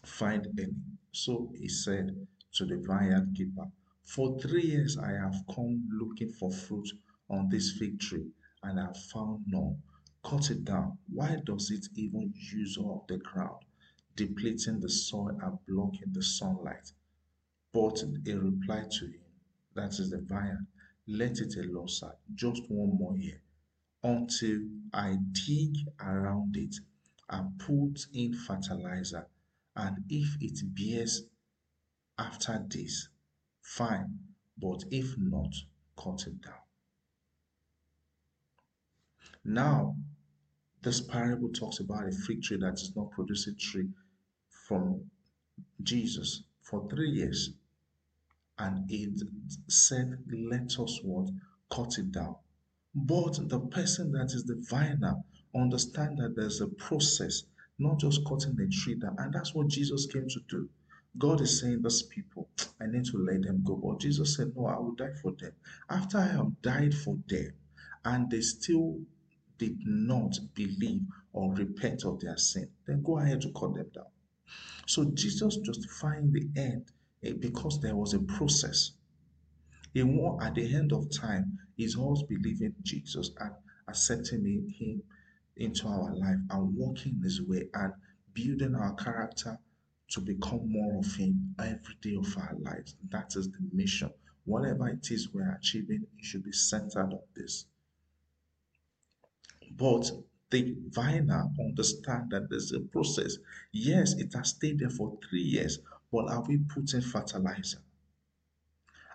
Find 0.02 0.46
any. 0.58 0.95
So 1.18 1.50
he 1.56 1.66
said 1.66 2.26
to 2.52 2.66
the 2.66 2.76
vineyard 2.76 3.34
keeper, 3.34 3.72
For 4.04 4.38
three 4.38 4.66
years 4.66 4.98
I 4.98 5.12
have 5.12 5.46
come 5.48 5.88
looking 5.90 6.30
for 6.30 6.52
fruit 6.52 6.90
on 7.30 7.48
this 7.48 7.72
fig 7.72 7.98
tree, 7.98 8.30
and 8.62 8.78
I 8.78 8.84
have 8.88 8.98
found 8.98 9.46
none. 9.46 9.82
Cut 10.22 10.50
it 10.50 10.66
down. 10.66 10.98
Why 11.08 11.36
does 11.42 11.70
it 11.70 11.88
even 11.94 12.34
use 12.34 12.76
up 12.76 13.08
the 13.08 13.16
ground, 13.16 13.64
depleting 14.14 14.78
the 14.78 14.90
soil 14.90 15.30
and 15.42 15.58
blocking 15.66 16.12
the 16.12 16.22
sunlight? 16.22 16.92
But 17.72 18.04
he 18.22 18.34
replied 18.34 18.90
to 18.90 19.06
him, 19.06 19.24
that 19.72 19.98
is 19.98 20.10
the 20.10 20.18
vineyard, 20.18 20.66
let 21.06 21.38
it 21.38 21.56
alone, 21.56 21.88
sir. 21.88 22.14
Just 22.34 22.68
one 22.68 22.94
more 22.98 23.16
year 23.16 23.40
until 24.02 24.68
I 24.92 25.16
dig 25.32 25.76
around 25.98 26.58
it 26.58 26.76
and 27.30 27.58
put 27.58 28.06
in 28.12 28.34
fertilizer. 28.34 29.26
And 29.76 30.04
if 30.08 30.36
it 30.40 30.62
bears 30.74 31.22
after 32.18 32.64
this, 32.68 33.08
fine. 33.60 34.18
But 34.58 34.84
if 34.90 35.16
not, 35.18 35.54
cut 35.96 36.26
it 36.26 36.40
down. 36.40 36.54
Now, 39.44 39.96
this 40.82 41.00
parable 41.00 41.50
talks 41.50 41.80
about 41.80 42.08
a 42.08 42.12
fig 42.12 42.42
tree 42.42 42.58
that 42.58 42.74
is 42.74 42.94
not 42.96 43.10
producing 43.10 43.56
tree 43.56 43.88
from 44.66 45.10
Jesus 45.82 46.42
for 46.62 46.88
three 46.88 47.10
years. 47.10 47.50
And 48.58 48.90
it 48.90 49.22
said, 49.68 50.24
Let 50.28 50.78
us 50.80 51.00
what? 51.02 51.30
Cut 51.70 51.98
it 51.98 52.12
down. 52.12 52.36
But 52.94 53.48
the 53.48 53.60
person 53.60 54.12
that 54.12 54.32
is 54.32 54.44
the 54.44 54.56
viner 54.70 55.16
understand 55.54 56.18
that 56.18 56.34
there's 56.34 56.60
a 56.60 56.66
process, 56.66 57.44
not 57.78 57.98
just 57.98 58.24
cutting 58.26 58.56
the 58.56 58.68
tree 58.68 58.94
down. 58.94 59.16
And 59.18 59.32
that's 59.32 59.54
what 59.54 59.68
Jesus 59.68 60.06
came 60.06 60.28
to 60.28 60.40
do. 60.48 60.68
God 61.18 61.40
is 61.40 61.60
saying, 61.60 61.82
These 61.82 62.02
people, 62.02 62.48
I 62.80 62.86
need 62.86 63.04
to 63.06 63.18
let 63.18 63.42
them 63.42 63.62
go. 63.64 63.76
But 63.76 64.00
Jesus 64.00 64.36
said, 64.36 64.52
No, 64.56 64.66
I 64.66 64.78
will 64.78 64.94
die 64.94 65.14
for 65.22 65.32
them. 65.32 65.52
After 65.88 66.18
I 66.18 66.26
have 66.26 66.60
died 66.62 66.94
for 66.94 67.18
them, 67.28 67.52
and 68.04 68.30
they 68.30 68.40
still 68.40 69.00
did 69.58 69.78
not 69.84 70.38
believe 70.54 71.02
or 71.32 71.54
repent 71.54 72.04
of 72.04 72.20
their 72.20 72.36
sin, 72.36 72.68
then 72.86 73.02
go 73.02 73.18
ahead 73.18 73.40
to 73.42 73.52
cut 73.52 73.74
them 73.74 73.88
down. 73.94 74.06
So 74.86 75.04
Jesus 75.06 75.56
justifying 75.56 76.32
the 76.32 76.48
end 76.60 76.92
eh, 77.22 77.32
because 77.38 77.80
there 77.80 77.96
was 77.96 78.14
a 78.14 78.20
process. 78.20 78.92
A 79.96 80.02
war 80.02 80.42
at 80.42 80.54
the 80.54 80.74
end 80.74 80.92
of 80.92 81.10
time 81.10 81.58
is 81.78 81.96
us 81.96 82.22
believing 82.28 82.74
Jesus 82.82 83.30
and 83.40 83.52
accepting 83.88 84.44
Him 84.78 85.02
into 85.56 85.88
our 85.88 86.14
life 86.14 86.38
and 86.50 86.76
walking 86.76 87.20
His 87.22 87.42
way 87.42 87.68
and 87.74 87.92
building 88.34 88.74
our 88.74 88.94
character 88.94 89.58
to 90.10 90.20
become 90.20 90.70
more 90.70 90.98
of 90.98 91.14
Him 91.14 91.54
every 91.58 91.96
day 92.00 92.16
of 92.16 92.36
our 92.38 92.54
lives. 92.60 92.96
That 93.10 93.34
is 93.36 93.48
the 93.50 93.58
mission. 93.72 94.10
Whatever 94.44 94.88
it 94.88 95.10
is 95.10 95.32
we're 95.32 95.52
achieving, 95.52 96.06
it 96.18 96.24
should 96.24 96.44
be 96.44 96.52
centered 96.52 97.12
on 97.12 97.20
this. 97.34 97.66
But 99.76 100.10
the 100.50 100.76
viner 100.90 101.50
understand 101.58 102.30
that 102.30 102.48
there's 102.48 102.72
a 102.72 102.80
process. 102.80 103.36
Yes, 103.72 104.14
it 104.14 104.32
has 104.34 104.50
stayed 104.50 104.78
there 104.78 104.90
for 104.90 105.18
three 105.28 105.42
years, 105.42 105.80
but 106.12 106.30
are 106.30 106.44
we 106.46 106.58
putting 106.58 107.00
fertilizer? 107.00 107.78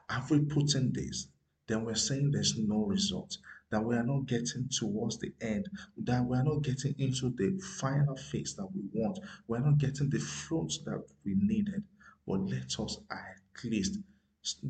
Have 0.10 0.30
we 0.30 0.40
put 0.42 0.76
in 0.76 0.92
this? 0.92 1.28
Then 1.68 1.86
we're 1.86 1.96
saying 1.96 2.32
there's 2.32 2.58
no 2.58 2.84
result, 2.84 3.38
that 3.72 3.84
we 3.84 3.96
are 3.96 4.04
not 4.04 4.26
getting 4.28 4.70
towards 4.70 5.18
the 5.18 5.34
end, 5.42 5.68
that 5.98 6.24
we 6.24 6.38
are 6.38 6.44
not 6.44 6.62
getting 6.62 6.94
into 7.00 7.30
the 7.30 7.60
final 7.80 8.16
phase 8.16 8.54
that 8.56 8.68
we 8.76 8.82
want. 8.94 9.18
We're 9.48 9.60
not 9.60 9.78
getting 9.78 10.10
the 10.10 10.20
fruits 10.20 10.80
that 10.86 11.04
we 11.26 11.36
needed. 11.36 11.84
But 12.28 12.42
let 12.42 12.80
us 12.80 12.98
at 13.10 13.64
least 13.64 13.98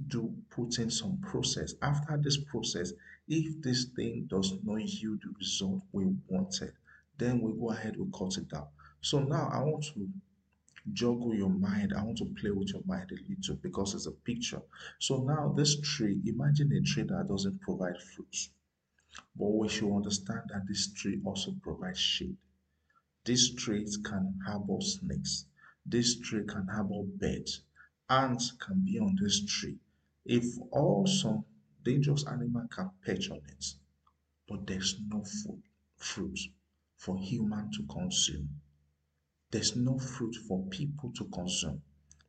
do 0.08 0.34
put 0.50 0.80
in 0.80 0.90
some 0.90 1.18
process. 1.22 1.74
After 1.82 2.18
this 2.18 2.38
process, 2.38 2.94
if 3.28 3.62
this 3.62 3.86
thing 3.96 4.28
does 4.30 4.54
not 4.64 4.82
yield 4.82 5.22
the 5.24 5.34
result 5.38 5.82
we 5.92 6.06
wanted, 6.28 6.74
then 7.18 7.42
we 7.42 7.54
go 7.54 7.72
ahead, 7.72 7.98
we 7.98 8.06
cut 8.18 8.38
it 8.38 8.50
down. 8.50 8.68
So 9.02 9.20
now 9.20 9.50
I 9.52 9.64
want 9.64 9.84
to 9.96 10.08
juggle 10.94 11.34
your 11.34 11.50
mind. 11.50 11.94
I 11.96 12.04
want 12.04 12.18
to 12.20 12.26
play 12.40 12.52
with 12.52 12.70
your 12.70 12.84
mind 12.86 13.12
a 13.12 13.16
little 13.30 13.56
because 13.62 13.94
it's 13.94 14.08
a 14.08 14.12
picture. 14.12 14.62
So 15.00 15.18
now 15.24 15.54
this 15.56 15.80
tree, 15.82 16.22
imagine 16.26 16.72
a 16.72 16.82
tree 16.82 17.04
that 17.04 17.28
doesn't 17.28 17.62
provide 17.62 18.02
fruits. 18.16 18.50
But 19.36 19.48
we 19.48 19.68
should 19.70 19.94
understand 19.94 20.50
that 20.50 20.68
this 20.68 20.92
tree 20.94 21.22
also 21.24 21.54
provides 21.62 22.00
shade. 22.00 22.38
These 23.26 23.56
trees 23.56 23.98
can 23.98 24.40
harbor 24.46 24.82
snakes. 24.82 25.46
This 25.86 26.18
tree 26.20 26.46
can 26.46 26.68
harbor 26.68 27.04
birds. 27.04 27.62
Ants 28.10 28.52
can 28.52 28.84
be 28.86 29.00
on 29.00 29.16
this 29.22 29.44
tree. 29.46 29.78
If 30.26 30.46
also 30.72 31.46
dangerous 31.84 32.26
animal 32.28 32.68
can 32.68 32.92
perch 33.06 33.30
on 33.30 33.42
it, 33.48 33.76
but 34.48 34.68
there's 34.68 35.00
no 35.08 35.24
food, 35.24 35.64
fruit 35.98 36.40
for 36.98 37.18
human 37.18 37.72
to 37.72 37.84
consume. 37.84 38.62
There's 39.50 39.76
no 39.76 39.98
fruit 39.98 40.36
for 40.48 40.66
people 40.68 41.12
to 41.14 41.26
consume, 41.26 41.82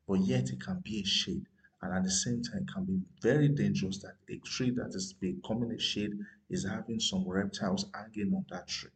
but 0.07 0.21
yet 0.21 0.51
it 0.51 0.61
can 0.61 0.81
be 0.81 1.01
a 1.01 1.05
shade, 1.05 1.47
and 1.83 1.93
at 1.93 2.05
the 2.05 2.11
same 2.11 2.43
time, 2.43 2.63
it 2.63 2.73
can 2.73 2.85
be 2.85 3.01
very 3.21 3.49
dangerous 3.49 3.99
that 3.99 4.15
a 4.31 4.39
tree 4.39 4.71
that 4.71 4.95
is 4.95 5.13
becoming 5.15 5.73
a 5.73 5.79
shade 5.79 6.13
is 6.49 6.65
having 6.65 7.01
some 7.01 7.29
reptiles 7.29 7.87
hanging 7.93 8.33
on 8.35 8.45
that 8.51 8.69
tree. 8.69 8.91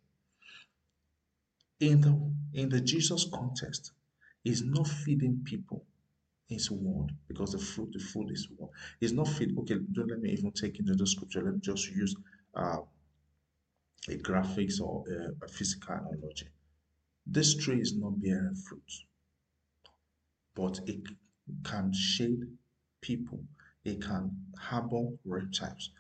In 1.81 2.01
the 2.01 2.33
in 2.55 2.69
the 2.69 2.81
Jesus 2.81 3.29
context, 3.33 3.93
is 4.45 4.63
not 4.63 4.87
feeding 4.87 5.43
people 5.45 5.85
his 6.49 6.71
word 6.71 7.11
because 7.27 7.53
the 7.53 7.59
fruit, 7.59 7.91
the 7.93 7.99
food 7.99 8.31
is 8.31 8.49
word. 8.57 8.71
Not 9.03 9.29
fit. 9.29 9.51
Okay, 9.59 9.77
don't 9.93 10.09
let 10.09 10.21
me 10.21 10.31
even 10.31 10.53
take 10.53 10.79
into 10.79 10.95
the 10.95 11.07
scripture. 11.07 11.43
Let 11.43 11.55
me 11.55 11.61
just 11.61 11.91
use 11.91 12.15
uh, 12.55 12.79
a 14.09 14.17
graphics 14.19 14.81
or 14.81 15.05
a, 15.11 15.45
a 15.45 15.49
physical 15.49 15.95
analogy. 15.95 16.47
This 17.27 17.57
tree 17.57 17.81
is 17.81 17.97
not 17.97 18.21
bearing 18.23 18.55
fruit, 18.55 18.93
but 20.55 20.79
it 20.87 21.01
can 21.65 21.93
shade 21.93 22.47
people. 23.01 23.41
It 23.85 24.03
can 24.03 24.47
harbor 24.59 25.09
reptiles. 25.25 25.91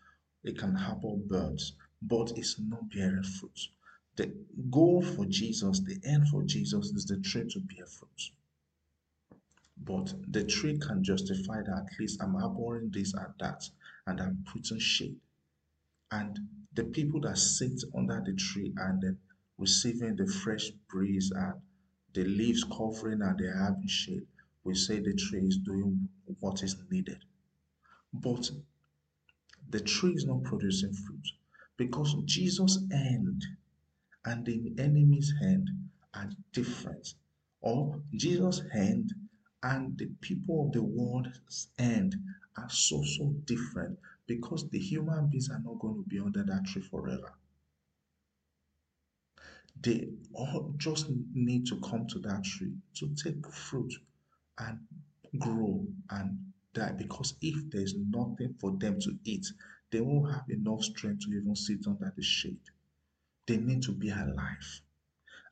It 0.43 0.59
can 0.59 0.75
harbor 0.75 1.17
birds, 1.17 1.73
but 2.03 2.33
it's 2.37 2.59
not 2.59 2.91
bearing 2.91 3.23
fruit. 3.23 3.69
The 4.17 4.33
goal 4.71 5.03
for 5.03 5.27
Jesus, 5.27 5.81
the 5.81 5.99
end 6.05 6.29
for 6.29 6.43
Jesus, 6.43 6.87
is 6.93 7.05
the 7.05 7.19
tree 7.19 7.49
to 7.51 7.61
bear 7.61 7.87
fruit. 7.87 8.31
But 9.85 10.15
the 10.33 10.45
tree 10.45 10.79
can 10.79 11.05
justify 11.05 11.63
that 11.63 11.87
at 11.87 12.01
least 12.01 12.23
I'm 12.23 12.35
harboring 12.35 12.91
this 12.91 13.13
and 13.15 13.33
that, 13.41 13.69
and 14.07 14.21
I'm 14.21 14.45
putting 14.51 14.79
shade. 14.79 15.21
And 16.11 16.39
the 16.73 16.85
people 16.85 17.21
that 17.23 17.39
sit 17.39 17.83
under 17.95 18.23
the 18.25 18.35
tree 18.35 18.73
and 18.77 19.01
then 19.03 19.19
receiving 19.59 20.17
the 20.17 20.27
fresh 20.27 20.71
breeze 20.89 21.31
and 21.35 21.55
the 22.15 22.25
leaves 22.25 22.65
covering 22.65 23.23
and 23.23 23.39
they're 23.39 23.57
having 23.57 23.87
shade, 23.87 24.27
we 24.67 24.75
say 24.75 24.99
the 24.99 25.15
tree 25.15 25.47
is 25.47 25.59
doing 25.59 26.09
what 26.41 26.63
is 26.65 26.77
needed. 26.91 27.25
But 28.13 28.51
the 29.71 29.81
tree 29.81 30.13
is 30.13 30.27
not 30.27 30.43
producing 30.43 30.93
fruit 30.93 31.27
because 31.77 32.15
Jesus' 32.25 32.79
end 32.93 33.45
and 34.25 34.45
the 34.45 34.73
enemy's 34.79 35.33
hand 35.41 35.71
are 36.15 36.29
different. 36.53 37.15
Or 37.61 38.01
Jesus' 38.15 38.63
hand 38.73 39.15
and 39.63 39.97
the 39.97 40.07
people 40.21 40.67
of 40.67 40.73
the 40.73 40.83
world's 40.83 41.69
end 41.79 42.17
are 42.57 42.69
so, 42.69 43.03
so 43.05 43.35
different 43.45 43.97
because 44.27 44.69
the 44.71 44.79
human 44.81 45.29
beings 45.29 45.49
are 45.49 45.61
not 45.65 45.79
going 45.79 46.03
to 46.03 46.09
be 46.09 46.19
under 46.19 46.43
that 46.43 46.65
tree 46.67 46.83
forever. 46.83 47.33
They 49.81 50.09
all 50.33 50.75
just 50.77 51.07
need 51.35 51.67
to 51.67 51.81
come 51.81 52.07
to 52.09 52.19
that 52.21 52.43
tree 52.45 52.73
to 52.95 53.15
take 53.15 53.47
fruit 53.53 53.93
and 54.59 54.79
grow 55.39 55.87
and 56.11 56.53
die 56.73 56.93
because 56.93 57.35
if 57.41 57.71
there's 57.71 57.95
nothing 57.95 58.55
for 58.61 58.77
them 58.77 59.01
to 59.01 59.19
eat, 59.25 59.47
they 59.91 60.01
won't 60.01 60.33
have 60.33 60.49
enough 60.51 60.83
strength 60.83 61.25
to 61.25 61.33
even 61.33 61.57
sit 61.57 61.87
under 61.87 62.13
the 62.17 62.23
shade. 62.23 62.61
They 63.47 63.57
need 63.57 63.83
to 63.83 63.93
be 63.93 64.11
alive. 64.11 64.81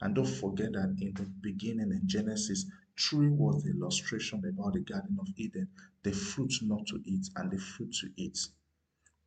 And 0.00 0.14
don't 0.14 0.26
forget 0.26 0.72
that 0.72 0.96
in 1.00 1.14
the 1.14 1.22
beginning 1.22 1.92
in 1.92 2.02
Genesis, 2.06 2.66
tree 2.96 3.28
was 3.28 3.62
the 3.62 3.70
illustration 3.70 4.44
about 4.44 4.74
the 4.74 4.80
Garden 4.80 5.18
of 5.20 5.28
Eden, 5.36 5.68
the 6.02 6.12
fruit 6.12 6.52
not 6.62 6.86
to 6.88 7.00
eat 7.04 7.28
and 7.36 7.50
the 7.50 7.58
fruit 7.58 7.92
to 8.00 8.10
eat. 8.16 8.38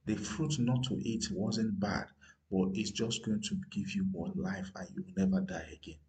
The 0.06 0.16
fruit 0.16 0.60
not 0.60 0.84
to 0.86 0.96
eat 1.02 1.32
wasn't 1.32 1.80
bad, 1.80 2.08
but 2.52 2.70
it's 2.74 2.92
just 2.92 3.26
going 3.26 3.42
to 3.42 3.56
give 3.72 3.92
you 3.92 4.04
more 4.06 4.32
life 4.36 4.72
and 4.76 4.90
you 4.96 5.04
will 5.04 5.26
never 5.26 5.42
die 5.42 5.68
again. 5.74 6.00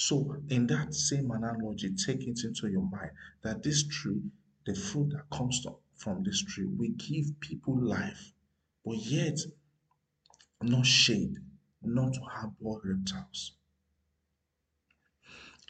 So, 0.00 0.40
in 0.48 0.68
that 0.68 0.94
same 0.94 1.28
analogy, 1.32 1.92
take 1.92 2.22
it 2.28 2.44
into 2.44 2.68
your 2.68 2.88
mind 2.88 3.10
that 3.42 3.64
this 3.64 3.82
tree, 3.82 4.22
the 4.64 4.72
fruit 4.72 5.10
that 5.10 5.28
comes 5.36 5.66
from 5.96 6.22
this 6.22 6.40
tree, 6.40 6.66
will 6.66 6.92
give 6.96 7.40
people 7.40 7.76
life, 7.76 8.32
but 8.84 8.96
yet 8.98 9.40
not 10.62 10.86
shade, 10.86 11.34
not 11.82 12.14
to 12.14 12.20
harbor 12.20 12.80
reptiles. 12.84 13.56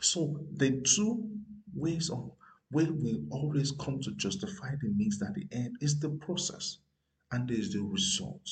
So 0.02 0.44
the 0.52 0.82
two 0.82 1.40
ways 1.74 2.10
of 2.10 2.30
way 2.70 2.84
we 2.84 3.24
always 3.30 3.72
come 3.72 3.98
to 4.02 4.10
justify 4.12 4.74
the 4.82 4.90
means 4.90 5.18
that 5.20 5.32
the 5.34 5.48
end 5.52 5.78
is 5.80 5.98
the 5.98 6.10
process 6.10 6.76
and 7.32 7.48
there 7.48 7.56
is 7.58 7.72
the 7.72 7.80
result. 7.80 8.46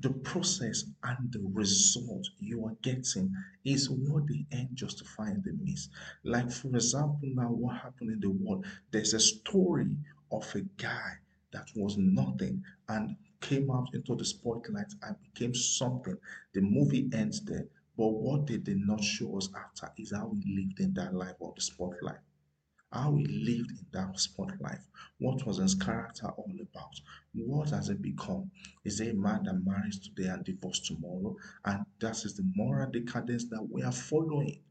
The 0.00 0.10
process 0.10 0.84
and 1.02 1.32
the 1.32 1.40
result 1.52 2.28
you 2.38 2.64
are 2.66 2.76
getting 2.82 3.34
is 3.64 3.90
what 3.90 4.26
the 4.26 4.46
end 4.52 4.70
justifying 4.74 5.42
the 5.44 5.52
means. 5.52 5.88
Like, 6.22 6.50
for 6.52 6.68
example, 6.68 7.28
now 7.34 7.50
what 7.50 7.78
happened 7.78 8.12
in 8.12 8.20
the 8.20 8.30
world, 8.30 8.64
there's 8.92 9.14
a 9.14 9.20
story 9.20 9.96
of 10.30 10.54
a 10.54 10.60
guy 10.76 11.14
that 11.52 11.68
was 11.74 11.96
nothing 11.96 12.62
and 12.88 13.16
came 13.40 13.70
out 13.70 13.88
into 13.92 14.14
the 14.14 14.24
spotlight 14.24 14.92
and 15.02 15.16
became 15.20 15.54
something. 15.54 16.16
The 16.54 16.60
movie 16.60 17.08
ends 17.12 17.40
there. 17.40 17.66
But 17.96 18.08
what 18.08 18.46
they 18.46 18.58
did 18.58 18.78
not 18.78 19.02
show 19.02 19.36
us 19.36 19.48
after 19.56 19.90
is 19.96 20.12
how 20.12 20.32
he 20.32 20.54
lived 20.54 20.78
in 20.78 20.94
that 20.94 21.14
life 21.14 21.34
of 21.40 21.56
the 21.56 21.60
spotlight. 21.60 22.20
How 22.92 23.14
he 23.16 23.26
lived 23.26 23.70
in 23.70 23.86
that 23.92 24.20
spotlight. 24.20 24.80
What 25.18 25.46
was 25.46 25.56
his 25.56 25.74
character 25.74 26.28
all 26.28 26.54
about? 26.60 27.00
What 27.34 27.70
has 27.70 27.88
it 27.88 28.02
become? 28.02 28.50
Is 28.84 29.00
it 29.00 29.14
a 29.14 29.18
man 29.18 29.44
that 29.44 29.64
marries 29.64 29.98
today 29.98 30.28
and 30.28 30.44
divorces 30.44 30.88
tomorrow? 30.88 31.36
And 31.64 31.86
that 32.00 32.24
is 32.26 32.34
the 32.34 32.42
moral 32.54 32.90
decadence 32.90 33.46
that 33.46 33.62
we 33.70 33.82
are 33.82 33.92
following. 33.92 34.62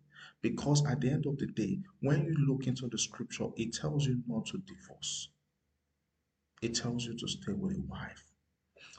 Because 0.41 0.85
at 0.85 1.01
the 1.01 1.09
end 1.09 1.25
of 1.25 1.37
the 1.39 1.47
day, 1.47 1.81
when 2.01 2.23
you 2.25 2.35
look 2.35 2.67
into 2.67 2.87
the 2.87 2.99
scripture, 2.99 3.47
it 3.55 3.73
tells 3.73 4.05
you 4.05 4.21
not 4.27 4.45
to 4.47 4.59
divorce. 4.59 5.29
It 6.61 6.75
tells 6.75 7.03
you 7.07 7.15
to 7.17 7.27
stay 7.27 7.53
with 7.53 7.75
a 7.75 7.81
wife. 7.81 8.31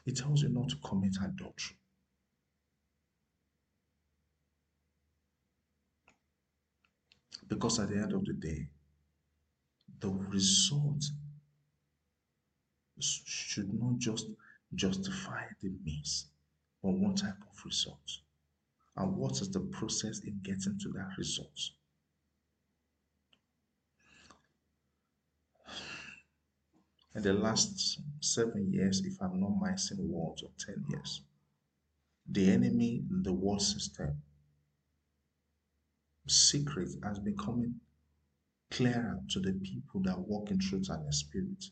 It 0.06 0.16
tells 0.16 0.42
you 0.42 0.50
not 0.50 0.70
to 0.70 0.76
commit 0.78 1.16
adultery. 1.22 1.78
Because 7.48 7.80
at 7.80 7.88
the 7.88 7.96
end 8.00 8.12
of 8.12 8.24
the 8.24 8.32
day, 8.32 8.68
the 10.00 10.10
result 10.10 11.04
should 13.00 13.72
not 13.72 13.98
just 13.98 14.26
justify 14.74 15.44
the 15.62 15.70
means, 15.84 16.26
but 16.82 16.90
what 16.90 17.16
type 17.16 17.40
of 17.40 17.64
result. 17.64 18.18
And 18.96 19.16
what 19.16 19.40
is 19.40 19.50
the 19.50 19.60
process 19.60 20.20
in 20.20 20.40
getting 20.42 20.78
to 20.80 20.88
that 20.90 21.10
result? 21.16 21.60
In 27.14 27.22
the 27.22 27.32
last 27.32 28.00
seven 28.20 28.72
years, 28.72 29.04
if 29.04 29.20
I'm 29.20 29.40
not 29.40 29.60
missing 29.60 30.08
words, 30.08 30.42
or 30.42 30.50
10 30.58 30.84
years, 30.90 31.22
the 32.28 32.50
enemy 32.50 33.02
in 33.10 33.22
the 33.22 33.32
world 33.32 33.62
system 33.62 34.22
secret 36.26 36.90
has 37.02 37.18
becoming 37.18 37.80
clearer 38.70 39.18
to 39.30 39.40
the 39.40 39.52
people 39.52 40.00
that 40.02 40.18
walk 40.18 40.50
in 40.50 40.58
truth 40.58 40.88
and 40.90 41.04
in 41.06 41.12
spirit. 41.12 41.64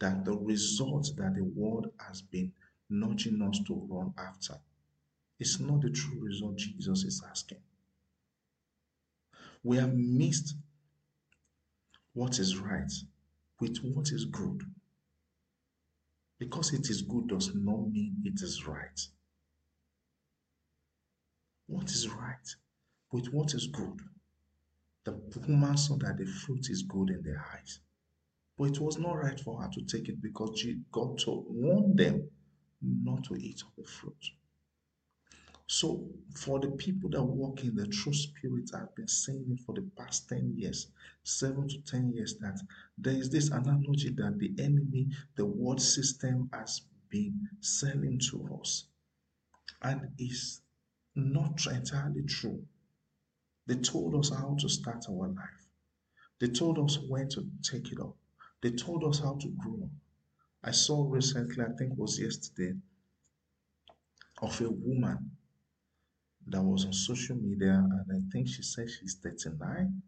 That 0.00 0.24
the 0.24 0.32
result 0.36 1.10
that 1.16 1.34
the 1.34 1.44
world 1.44 1.88
has 2.06 2.22
been 2.22 2.52
nudging 2.88 3.42
us 3.42 3.60
to 3.66 3.86
run 3.88 4.14
after 4.18 4.54
is 5.38 5.60
not 5.60 5.82
the 5.82 5.90
true 5.90 6.20
result 6.20 6.56
Jesus 6.56 7.04
is 7.04 7.22
asking. 7.28 7.58
We 9.62 9.76
have 9.76 9.94
missed 9.94 10.54
what 12.14 12.38
is 12.38 12.56
right 12.56 12.90
with 13.60 13.78
what 13.78 14.10
is 14.10 14.24
good. 14.24 14.62
Because 16.38 16.72
it 16.72 16.88
is 16.88 17.02
good 17.02 17.28
does 17.28 17.54
not 17.54 17.90
mean 17.90 18.16
it 18.24 18.40
is 18.42 18.66
right. 18.66 19.00
What 21.66 21.90
is 21.90 22.08
right 22.08 22.48
with 23.12 23.26
what 23.32 23.54
is 23.54 23.66
good. 23.66 24.00
The 25.04 25.12
woman 25.48 25.76
saw 25.76 25.96
that 25.96 26.18
the 26.18 26.26
fruit 26.26 26.68
is 26.68 26.82
good 26.82 27.10
in 27.10 27.22
their 27.22 27.44
eyes. 27.54 27.80
But 28.58 28.72
it 28.72 28.80
was 28.80 28.98
not 28.98 29.16
right 29.16 29.40
for 29.40 29.62
her 29.62 29.70
to 29.70 29.82
take 29.82 30.08
it 30.08 30.20
because 30.20 30.58
she 30.58 30.82
God 30.92 31.18
told, 31.18 31.46
warned 31.48 31.98
them 31.98 32.28
not 32.82 33.24
to 33.24 33.34
eat 33.34 33.62
of 33.62 33.74
the 33.76 33.84
fruit. 33.90 34.24
So, 35.66 36.04
for 36.34 36.58
the 36.58 36.72
people 36.72 37.08
that 37.10 37.22
walk 37.22 37.62
in 37.62 37.76
the 37.76 37.86
true 37.86 38.12
spirit, 38.12 38.70
I've 38.74 38.94
been 38.96 39.06
saying 39.06 39.46
it 39.50 39.60
for 39.60 39.72
the 39.72 39.88
past 39.96 40.28
10 40.28 40.54
years, 40.56 40.88
7 41.22 41.68
to 41.68 41.80
10 41.82 42.12
years, 42.12 42.36
that 42.38 42.60
there 42.98 43.14
is 43.14 43.30
this 43.30 43.50
analogy 43.50 44.10
that 44.10 44.38
the 44.38 44.52
enemy, 44.58 45.08
the 45.36 45.46
world 45.46 45.80
system, 45.80 46.50
has 46.52 46.82
been 47.08 47.48
selling 47.60 48.18
to 48.30 48.58
us 48.60 48.86
and 49.82 50.08
is 50.18 50.60
not 51.14 51.64
entirely 51.66 52.24
true. 52.24 52.66
They 53.70 53.76
told 53.76 54.16
us 54.16 54.30
how 54.30 54.56
to 54.58 54.68
start 54.68 55.06
our 55.08 55.28
life. 55.28 55.68
They 56.40 56.48
told 56.48 56.80
us 56.80 56.98
when 57.06 57.28
to 57.28 57.48
take 57.62 57.92
it 57.92 58.00
up. 58.00 58.16
They 58.62 58.72
told 58.72 59.04
us 59.04 59.20
how 59.20 59.36
to 59.36 59.48
grow. 59.50 59.88
I 60.64 60.72
saw 60.72 61.08
recently, 61.08 61.62
I 61.62 61.68
think 61.78 61.92
it 61.92 61.96
was 61.96 62.18
yesterday, 62.18 62.76
of 64.42 64.60
a 64.60 64.70
woman 64.70 65.36
that 66.48 66.60
was 66.60 66.84
on 66.84 66.92
social 66.92 67.36
media, 67.36 67.86
and 67.88 68.10
I 68.10 68.32
think 68.32 68.48
she 68.48 68.62
said 68.62 68.90
she's 68.90 69.18
39. 69.22 70.02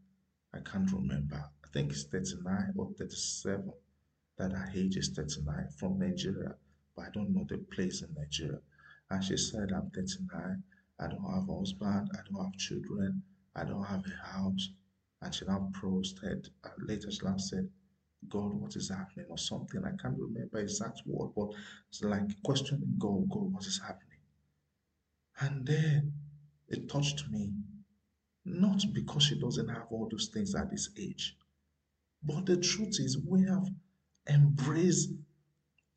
I 0.52 0.58
can't 0.68 0.90
remember. 0.90 1.48
I 1.64 1.68
think 1.68 1.92
it's 1.92 2.02
39 2.06 2.72
or 2.76 2.90
37 2.98 3.72
that 4.38 4.50
her 4.50 4.72
age 4.74 4.96
is 4.96 5.10
39 5.10 5.68
from 5.78 6.00
Nigeria, 6.00 6.56
but 6.96 7.02
I 7.02 7.10
don't 7.10 7.32
know 7.32 7.46
the 7.48 7.58
place 7.58 8.02
in 8.02 8.12
Nigeria. 8.12 8.58
And 9.08 9.22
she 9.22 9.36
said, 9.36 9.70
I'm 9.72 9.88
39, 9.90 10.64
I 10.98 11.06
don't 11.06 11.32
have 11.32 11.48
a 11.48 11.58
husband, 11.58 12.10
I 12.12 12.18
don't 12.28 12.44
have 12.44 12.56
children, 12.58 13.22
I 13.54 13.64
don't 13.64 13.84
have 13.84 14.04
a 14.06 14.26
house. 14.26 14.70
And 15.20 15.34
she 15.34 15.44
now 15.44 15.70
protested. 15.72 16.48
Later, 16.78 17.10
she 17.10 17.24
now 17.24 17.36
said, 17.36 17.68
God, 18.28 18.54
what 18.54 18.74
is 18.76 18.88
happening? 18.88 19.26
Or 19.28 19.38
something. 19.38 19.82
I 19.84 19.90
can't 20.02 20.18
remember 20.18 20.58
exact 20.58 21.02
word, 21.06 21.30
but 21.36 21.50
it's 21.88 22.02
like 22.02 22.42
questioning 22.42 22.94
God, 22.98 23.28
God, 23.28 23.52
what 23.52 23.66
is 23.66 23.80
happening? 23.80 24.08
And 25.40 25.66
then 25.66 26.12
it 26.68 26.88
touched 26.88 27.28
me. 27.30 27.52
Not 28.44 28.82
because 28.92 29.22
she 29.22 29.38
doesn't 29.38 29.68
have 29.68 29.86
all 29.90 30.08
those 30.10 30.26
things 30.26 30.56
at 30.56 30.68
this 30.68 30.90
age, 30.98 31.36
but 32.24 32.44
the 32.44 32.56
truth 32.56 32.98
is, 32.98 33.16
we 33.24 33.44
have 33.44 33.68
embraced 34.28 35.10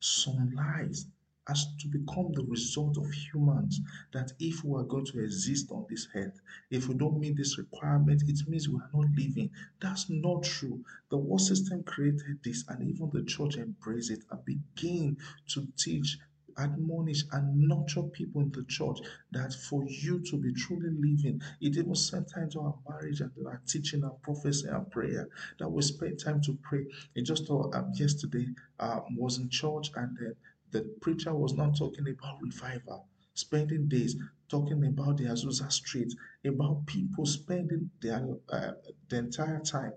some 0.00 0.52
lies 0.54 1.06
as 1.48 1.66
to 1.78 1.88
become 1.88 2.32
the 2.32 2.44
result 2.44 2.96
of 2.98 3.10
humans. 3.12 3.80
That 4.12 4.32
if 4.38 4.64
we 4.64 4.78
are 4.80 4.84
going 4.84 5.06
to 5.06 5.20
exist 5.22 5.70
on 5.70 5.86
this 5.88 6.08
earth, 6.14 6.40
if 6.70 6.88
we 6.88 6.94
don't 6.94 7.18
meet 7.20 7.36
this 7.36 7.58
requirement, 7.58 8.22
it 8.26 8.48
means 8.48 8.68
we 8.68 8.76
are 8.80 8.90
not 8.92 9.10
living. 9.16 9.50
That's 9.80 10.08
not 10.10 10.42
true. 10.44 10.84
The 11.10 11.18
world 11.18 11.40
system 11.40 11.82
created 11.84 12.38
this, 12.42 12.64
and 12.68 12.82
even 12.88 13.10
the 13.12 13.22
church 13.22 13.56
embraced 13.56 14.10
it 14.10 14.24
and 14.30 14.44
began 14.44 15.16
to 15.48 15.66
teach 15.76 16.18
admonish 16.58 17.24
and 17.32 17.68
nurture 17.68 18.02
people 18.02 18.40
in 18.40 18.50
the 18.52 18.64
church 18.64 18.98
that 19.32 19.52
for 19.52 19.84
you 19.84 20.18
to 20.20 20.36
be 20.38 20.52
truly 20.54 20.90
living, 20.90 21.40
it 21.60 21.76
even 21.76 21.94
spend 21.94 22.26
time 22.28 22.48
to 22.50 22.60
our 22.60 22.74
marriage 22.88 23.20
and 23.20 23.30
our 23.46 23.60
teaching 23.66 24.02
and 24.02 24.22
prophecy 24.22 24.66
and 24.68 24.90
prayer. 24.90 25.28
That 25.58 25.68
we 25.68 25.82
spend 25.82 26.18
time 26.18 26.40
to 26.42 26.58
pray. 26.62 26.86
It 27.14 27.22
just 27.22 27.50
uh, 27.50 27.68
um, 27.74 27.92
yesterday 27.94 28.46
um, 28.80 29.04
was 29.16 29.38
in 29.38 29.48
church 29.50 29.90
and 29.96 30.16
then 30.18 30.34
the 30.76 30.94
preacher 31.00 31.34
was 31.34 31.54
not 31.54 31.76
talking 31.76 32.06
about 32.08 32.42
revival, 32.42 33.06
spending 33.34 33.88
days 33.88 34.16
talking 34.48 34.84
about 34.84 35.16
the 35.16 35.24
Azusa 35.24 35.70
Street, 35.72 36.12
about 36.44 36.86
people 36.86 37.24
spending 37.26 37.90
their 38.00 38.22
uh, 38.50 38.72
the 39.08 39.18
entire 39.18 39.60
time 39.60 39.92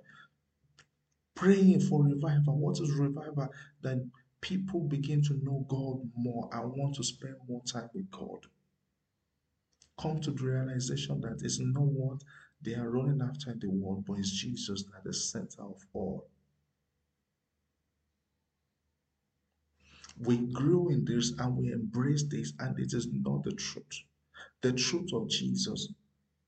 praying 1.35 1.81
for 1.81 2.03
revival. 2.03 2.57
What 2.57 2.79
is 2.79 2.91
revival? 2.91 3.49
Then 3.81 4.11
people 4.41 4.81
begin 4.81 5.21
to 5.23 5.33
know 5.43 5.65
God 5.67 6.09
more 6.15 6.49
and 6.53 6.71
want 6.71 6.95
to 6.95 7.03
spend 7.03 7.35
more 7.47 7.61
time 7.63 7.89
with 7.93 8.09
God. 8.09 8.45
Come 9.99 10.21
to 10.21 10.31
the 10.31 10.43
realization 10.43 11.19
that 11.21 11.41
it's 11.43 11.59
not 11.59 11.83
what 11.83 12.23
they 12.61 12.75
are 12.75 12.89
running 12.89 13.21
after 13.21 13.51
in 13.51 13.59
the 13.59 13.69
world, 13.69 14.05
but 14.07 14.19
it's 14.19 14.31
Jesus 14.31 14.83
that 14.83 15.09
is 15.09 15.31
the 15.31 15.39
center 15.39 15.63
of 15.63 15.81
all. 15.93 16.27
We 20.19 20.38
grew 20.38 20.89
in 20.89 21.05
this 21.05 21.32
and 21.39 21.55
we 21.55 21.71
embrace 21.71 22.23
this, 22.23 22.53
and 22.60 22.77
it 22.77 22.93
is 22.93 23.08
not 23.12 23.43
the 23.43 23.53
truth. 23.53 24.03
The 24.62 24.73
truth 24.73 25.13
of 25.13 25.29
Jesus 25.29 25.88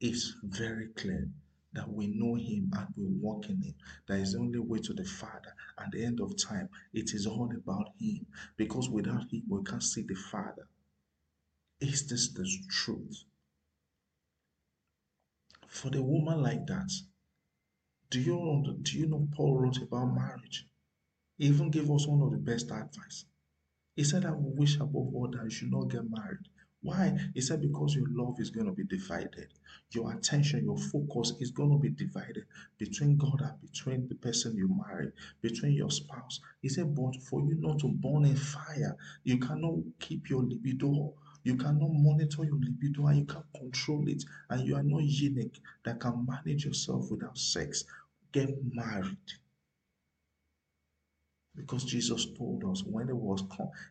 is 0.02 0.36
very 0.44 0.88
clear 0.90 1.30
that 1.74 1.90
we 1.90 2.08
know 2.08 2.36
him 2.36 2.70
and 2.76 2.88
we 2.98 3.06
walk 3.06 3.48
in 3.50 3.62
him. 3.62 3.76
That 4.08 4.20
is 4.20 4.34
the 4.34 4.40
only 4.40 4.60
way 4.60 4.80
to 4.80 4.94
the 4.94 5.06
Father. 5.06 5.56
At 5.78 5.92
the 5.92 6.04
end 6.04 6.20
of 6.20 6.36
time, 6.38 6.68
it 6.94 7.14
is 7.14 7.26
all 7.26 7.50
about 7.56 7.94
him. 7.98 8.26
Because 8.58 8.90
without 8.90 9.32
him, 9.32 9.44
we 9.48 9.64
can't 9.64 9.82
see 9.82 10.02
the 10.02 10.16
Father. 10.16 10.68
Is 11.80 12.08
this 12.08 12.34
the 12.34 12.46
truth? 12.70 13.24
For 15.68 15.90
the 15.90 16.04
woman 16.04 16.44
like 16.44 16.68
that, 16.68 16.92
do 18.10 18.20
you 18.20 18.36
know, 18.36 18.76
do 18.82 19.00
you 19.00 19.08
know 19.08 19.28
Paul 19.34 19.58
wrote 19.58 19.82
about 19.82 20.14
marriage? 20.14 20.68
He 21.38 21.46
even 21.46 21.72
gave 21.72 21.90
us 21.90 22.06
one 22.06 22.22
of 22.22 22.32
the 22.32 22.38
best 22.38 22.70
advice. 22.70 23.26
He 23.96 24.04
said, 24.04 24.26
I 24.26 24.32
wish 24.34 24.76
above 24.76 25.14
all 25.14 25.30
that 25.32 25.44
you 25.44 25.50
should 25.50 25.72
not 25.72 25.90
get 25.90 26.10
married. 26.10 26.48
Why? 26.84 27.16
He 27.36 27.42
said, 27.42 27.62
because 27.62 27.94
your 27.94 28.08
love 28.10 28.40
is 28.40 28.50
going 28.50 28.66
to 28.66 28.72
be 28.72 28.84
divided. 28.86 29.50
Your 29.92 30.12
attention, 30.14 30.64
your 30.64 30.78
focus 30.78 31.34
is 31.40 31.52
going 31.52 31.70
to 31.70 31.78
be 31.78 31.90
divided 31.90 32.46
between 32.80 33.18
God 33.18 33.40
and 33.42 33.62
between 33.62 34.08
the 34.08 34.16
person 34.16 34.56
you 34.56 34.68
marry, 34.88 35.12
between 35.42 35.74
your 35.74 35.92
spouse. 35.92 36.40
He 36.62 36.70
said, 36.70 36.96
but 36.96 37.16
for 37.18 37.42
you 37.42 37.56
not 37.60 37.80
to 37.80 37.88
burn 37.88 38.26
in 38.26 38.36
fire, 38.36 38.96
you 39.24 39.38
cannot 39.38 39.76
keep 40.00 40.30
your 40.30 40.42
libido. 40.42 41.14
You 41.44 41.56
cannot 41.56 41.92
monitor 41.92 42.46
your 42.46 42.60
libido 42.60 43.06
and 43.08 43.20
you 43.20 43.26
can't 43.26 43.46
control 43.56 44.08
it. 44.08 44.24
And 44.50 44.66
you 44.66 44.76
are 44.76 44.84
not 44.84 45.04
unique 45.04 45.62
that 45.86 46.00
can 46.00 46.26
manage 46.26 46.66
yourself 46.66 47.12
without 47.12 47.38
sex. 47.38 47.84
Get 48.32 48.50
married. 48.74 49.18
Because 51.56 51.84
Jesus 51.84 52.28
told 52.38 52.64
us 52.66 52.84
when 52.84 53.10
it 53.10 53.16
was 53.16 53.44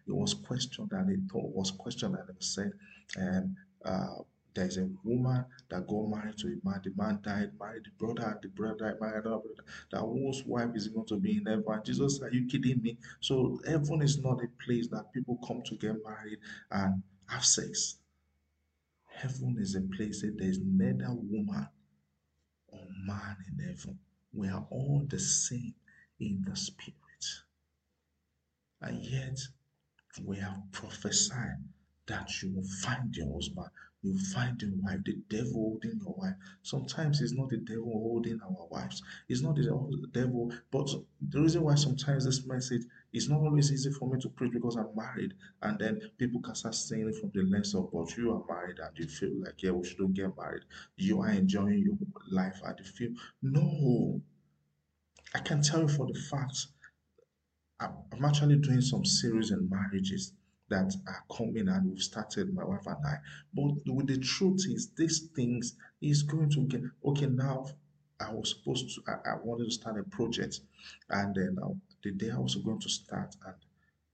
it 0.07 0.13
was 0.13 0.35
questioned 0.35 0.93
and 0.93 1.11
it 1.11 1.21
was 1.33 1.71
questioned 1.71 2.17
and 2.17 2.29
it 2.29 2.43
said, 2.43 2.73
um, 3.19 3.57
uh, 3.85 4.23
there's 4.55 4.79
a 4.79 4.89
woman 5.05 5.45
that 5.69 5.87
got 5.87 6.09
married 6.09 6.37
to 6.39 6.49
a 6.49 6.69
man, 6.69 6.81
the 6.83 6.93
man 6.97 7.21
died, 7.23 7.53
married 7.61 7.85
the 7.85 7.91
brother, 8.05 8.39
the 8.43 8.49
brother 8.49 8.77
died, 8.79 9.01
married 9.01 9.25
another 9.25 9.43
brother. 9.43 9.65
That 9.93 10.01
whose 10.01 10.43
wife 10.45 10.71
is 10.75 10.89
going 10.89 11.07
to 11.07 11.17
be 11.17 11.37
in 11.37 11.47
heaven. 11.47 11.65
Jesus, 11.85 12.21
are 12.23 12.31
you 12.31 12.47
kidding 12.47 12.83
me? 12.83 12.97
So 13.21 13.61
heaven 13.67 14.03
is 14.03 14.19
not 14.19 14.43
a 14.43 14.49
place 14.65 14.89
that 14.89 15.13
people 15.13 15.39
come 15.47 15.63
to 15.67 15.77
get 15.77 15.97
married 16.05 16.39
and 16.71 17.03
have 17.29 17.45
sex. 17.45 17.99
Heaven 19.07 19.57
is 19.61 19.77
a 19.77 19.83
place 19.83 20.23
that 20.23 20.37
there's 20.39 20.59
neither 20.59 21.13
woman 21.13 21.69
or 22.69 22.87
man 23.07 23.37
in 23.49 23.65
heaven. 23.65 23.99
We 24.33 24.49
are 24.49 24.67
all 24.71 25.05
the 25.09 25.19
same 25.19 25.75
in 26.19 26.45
the 26.49 26.57
spirit. 26.57 27.00
And 28.81 29.03
yet, 29.05 29.39
we 30.25 30.39
have 30.39 30.61
prophesied 30.73 31.59
that 32.07 32.43
you 32.43 32.53
will 32.53 32.65
find 32.83 33.15
your 33.15 33.33
husband, 33.35 33.69
you 34.03 34.19
find 34.19 34.61
your 34.61 34.73
wife, 34.83 34.99
the 35.05 35.17
devil 35.29 35.53
holding 35.53 36.01
your 36.03 36.15
wife. 36.17 36.35
Sometimes 36.63 37.21
it's 37.21 37.33
not 37.33 37.51
the 37.51 37.59
devil 37.59 37.93
holding 37.93 38.41
our 38.41 38.67
wives, 38.69 39.03
it's 39.29 39.43
not 39.43 39.55
the 39.57 40.09
devil. 40.11 40.53
But 40.71 40.89
the 41.21 41.41
reason 41.41 41.63
why 41.63 41.75
sometimes 41.77 42.25
this 42.25 42.47
message 42.47 42.83
is 43.13 43.29
not 43.29 43.41
always 43.41 43.71
easy 43.71 43.93
for 43.93 44.09
me 44.13 44.21
to 44.23 44.29
preach 44.31 44.53
because 44.53 44.77
I'm 44.77 44.95
married, 44.97 45.35
and 45.63 45.79
then 45.79 46.01
people 46.19 46.41
can 46.41 46.55
start 46.55 46.75
saying 46.75 47.09
it 47.09 47.17
from 47.21 47.31
the 47.35 47.43
lens 47.43 47.75
of, 47.75 47.93
but 47.93 48.17
you 48.17 48.33
are 48.33 48.45
married 48.49 48.79
and 48.79 48.99
you 48.99 49.07
feel 49.07 49.33
like, 49.45 49.63
yeah, 49.63 49.71
we 49.73 49.87
shouldn't 49.87 50.15
get 50.15 50.37
married. 50.37 50.63
You 50.97 51.21
are 51.21 51.31
enjoying 51.31 51.79
your 51.81 51.99
life 52.31 52.61
at 52.67 52.79
the 52.79 52.85
field. 52.85 53.19
No, 53.43 54.21
I 55.35 55.41
can 55.41 55.63
tell 55.63 55.83
you 55.83 55.89
for 55.89 56.07
the 56.07 56.19
fact 56.19 56.67
I'm 57.81 58.25
actually 58.25 58.57
doing 58.57 58.83
some 58.83 59.05
series 59.05 59.51
in 59.51 59.69
marriages 59.71 60.35
that 60.69 60.95
are 61.07 61.25
coming 61.37 61.69
and 61.69 61.91
we've 61.91 62.03
started, 62.03 62.55
my 62.55 62.65
wife 62.65 62.87
and 62.87 63.05
I. 63.05 63.17
But 63.55 63.73
with 63.87 64.07
the 64.07 64.19
truth 64.19 64.65
is, 64.69 64.91
these 64.97 65.29
things 65.35 65.77
is 66.01 66.23
going 66.23 66.51
to 66.51 66.61
get 66.67 66.83
okay. 67.05 67.27
Now, 67.27 67.67
I 68.21 68.33
was 68.33 68.51
supposed 68.51 68.95
to, 68.95 69.03
I, 69.11 69.31
I 69.31 69.35
wanted 69.43 69.65
to 69.65 69.71
start 69.71 69.99
a 69.99 70.03
project, 70.05 70.61
and 71.09 71.35
then 71.35 71.57
uh, 71.63 71.71
the 72.05 72.13
day 72.13 72.31
I 72.31 72.39
was 72.39 72.55
going 72.57 72.81
to 72.81 72.89
start, 72.89 73.35
and 73.47 73.55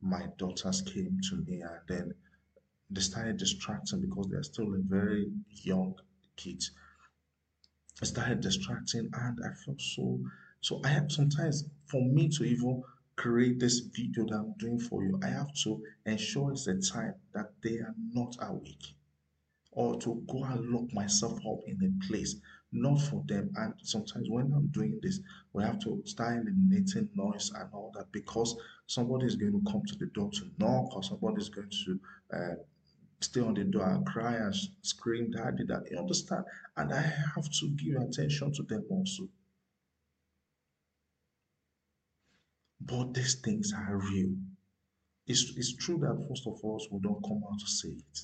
my 0.01 0.27
daughters 0.39 0.81
came 0.83 1.19
to 1.31 1.37
me, 1.37 1.63
and 1.63 1.81
then 1.89 2.15
they 2.89 3.01
started 3.01 3.37
distracting 3.37 4.01
because 4.01 4.29
they're 4.31 4.45
still 4.45 4.73
a 4.75 4.79
very 4.79 5.27
young 5.63 5.95
kids. 6.37 6.71
I 8.01 8.05
started 8.05 8.41
distracting, 8.41 9.11
and 9.13 9.39
I 9.45 9.53
felt 9.65 9.81
so. 9.81 10.21
So 10.61 10.81
I 10.85 10.89
have 10.89 11.11
sometimes 11.11 11.65
for 11.87 12.01
me 12.01 12.29
to 12.29 12.45
even 12.45 12.83
create 13.17 13.59
this 13.59 13.81
video 13.81 14.27
that 14.27 14.37
I'm 14.37 14.55
doing 14.59 14.79
for 14.79 15.03
you, 15.03 15.19
I 15.23 15.29
have 15.29 15.53
to 15.65 15.83
ensure 16.05 16.53
it's 16.53 16.67
a 16.67 16.79
time 16.81 17.15
that 17.35 17.53
they 17.63 17.79
are 17.79 17.95
not 18.13 18.37
awake 18.41 18.95
or 19.73 19.99
to 20.01 20.23
go 20.31 20.43
and 20.45 20.71
lock 20.71 20.93
myself 20.93 21.39
up 21.47 21.59
in 21.67 21.79
a 21.85 22.07
place, 22.07 22.37
not 22.73 23.01
for 23.01 23.23
them. 23.27 23.51
And 23.57 23.75
sometimes 23.83 24.29
when 24.31 24.53
I'm 24.53 24.69
doing 24.69 24.99
this, 25.03 25.21
we 25.53 25.63
have 25.63 25.79
to 25.81 26.03
start 26.07 26.39
eliminating 26.39 27.11
noise 27.15 27.53
and 27.55 27.69
all 27.73 27.93
that 27.95 28.11
because 28.13 28.57
somebody 28.87 29.27
is 29.27 29.37
going 29.37 29.53
to 29.53 29.71
come 29.71 29.83
to 29.87 29.97
the 29.97 30.07
door 30.07 30.31
to 30.33 30.51
knock 30.59 30.97
or 30.97 31.03
somebody 31.03 31.43
is 31.43 31.51
going 31.51 31.71
to 31.85 32.01
uh, 32.35 32.55
stay 33.21 33.41
on 33.41 33.55
the 33.55 33.65
door 33.65 33.89
and 33.89 34.07
cry 34.07 34.35
and 34.35 34.55
scream, 34.83 35.31
Daddy, 35.31 35.65
that 35.69 35.91
you 35.91 35.99
understand? 35.99 36.45
And 36.77 36.93
I 36.93 37.01
have 37.01 37.51
to 37.61 37.69
give 37.77 37.97
attention 38.01 38.53
to 38.55 38.63
them 38.63 38.85
also. 38.91 39.29
But 42.87 43.15
these 43.15 43.35
things 43.37 43.73
are 43.73 43.97
real. 43.97 44.35
It's, 45.27 45.53
it's 45.57 45.75
true 45.75 45.99
that 45.99 46.15
most 46.15 46.47
of 46.47 46.55
us 46.55 46.87
we 46.91 47.01
don't 47.01 47.23
come 47.25 47.43
out 47.51 47.59
to 47.59 47.67
say 47.67 47.89
it. 47.89 48.19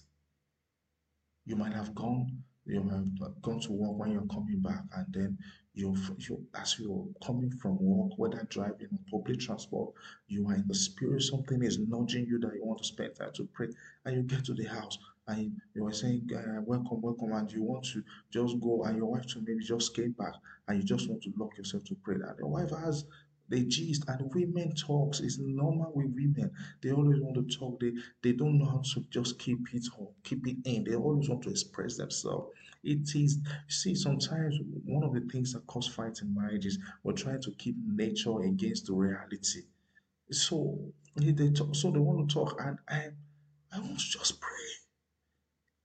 You 1.44 1.56
might 1.56 1.72
have 1.72 1.92
gone, 1.96 2.44
you 2.64 2.80
might 2.80 2.94
have 2.94 3.42
gone 3.42 3.60
to 3.62 3.72
work 3.72 3.98
when 3.98 4.12
you're 4.12 4.26
coming 4.26 4.60
back, 4.60 4.84
and 4.96 5.06
then 5.10 5.38
you 5.74 5.96
you 6.18 6.46
as 6.54 6.78
you're 6.78 7.08
coming 7.26 7.50
from 7.50 7.76
work, 7.80 8.16
whether 8.16 8.46
driving 8.50 8.86
or 8.92 9.18
public 9.18 9.40
transport, 9.40 9.94
you 10.28 10.46
are 10.48 10.54
in 10.54 10.64
the 10.68 10.74
spirit, 10.74 11.22
something 11.22 11.60
is 11.64 11.80
nudging 11.80 12.26
you 12.26 12.38
that 12.38 12.54
you 12.54 12.64
want 12.64 12.78
to 12.78 12.84
spend 12.84 13.16
time 13.16 13.32
to 13.34 13.48
pray, 13.52 13.68
and 14.04 14.14
you 14.14 14.22
get 14.22 14.44
to 14.44 14.54
the 14.54 14.64
house 14.64 14.96
and 15.28 15.52
you 15.74 15.86
are 15.86 15.92
saying 15.92 16.28
uh, 16.36 16.60
welcome, 16.64 17.00
welcome, 17.00 17.32
and 17.32 17.50
you 17.50 17.62
want 17.62 17.84
to 17.84 18.02
just 18.30 18.60
go, 18.60 18.84
and 18.84 18.96
your 18.96 19.06
wife 19.06 19.26
to 19.26 19.40
maybe 19.40 19.64
just 19.64 19.94
came 19.96 20.12
back, 20.12 20.34
and 20.68 20.78
you 20.78 20.84
just 20.84 21.08
want 21.08 21.22
to 21.22 21.32
lock 21.36 21.56
yourself 21.56 21.82
to 21.84 21.96
pray. 22.02 22.14
And 22.14 22.38
your 22.38 22.48
wife 22.48 22.70
has 22.70 23.04
they 23.52 23.62
gist 23.64 24.04
and 24.08 24.34
women 24.34 24.74
talks 24.74 25.20
is 25.20 25.38
normal 25.38 25.92
with 25.94 26.12
women. 26.14 26.50
They 26.82 26.90
always 26.92 27.20
want 27.20 27.36
to 27.36 27.58
talk. 27.58 27.78
They 27.80 27.92
they 28.22 28.32
don't 28.32 28.58
know 28.58 28.66
how 28.74 28.82
to 28.94 29.04
just 29.10 29.38
keep 29.38 29.60
it 29.74 29.86
home, 29.94 30.14
keep 30.24 30.46
it 30.46 30.56
in. 30.64 30.84
They 30.84 30.96
always 30.96 31.28
want 31.28 31.42
to 31.44 31.50
express 31.50 31.96
themselves. 31.98 32.48
It 32.82 33.14
is 33.14 33.38
see 33.68 33.94
sometimes 33.94 34.58
one 34.84 35.04
of 35.04 35.12
the 35.14 35.20
things 35.32 35.52
that 35.52 35.66
cause 35.66 35.86
fights 35.86 36.22
in 36.22 36.34
marriages 36.34 36.78
we're 37.04 37.12
trying 37.12 37.42
to 37.42 37.52
keep 37.52 37.76
nature 37.86 38.40
against 38.42 38.86
the 38.86 38.94
reality. 38.94 39.62
So 40.32 40.92
they 41.16 41.50
talk, 41.50 41.74
so 41.76 41.90
they 41.92 42.00
want 42.00 42.28
to 42.28 42.34
talk 42.34 42.56
and 42.60 42.78
I 42.88 43.10
I 43.72 43.78
want 43.80 44.00
to 44.00 44.06
just 44.18 44.40
pray. 44.40 44.81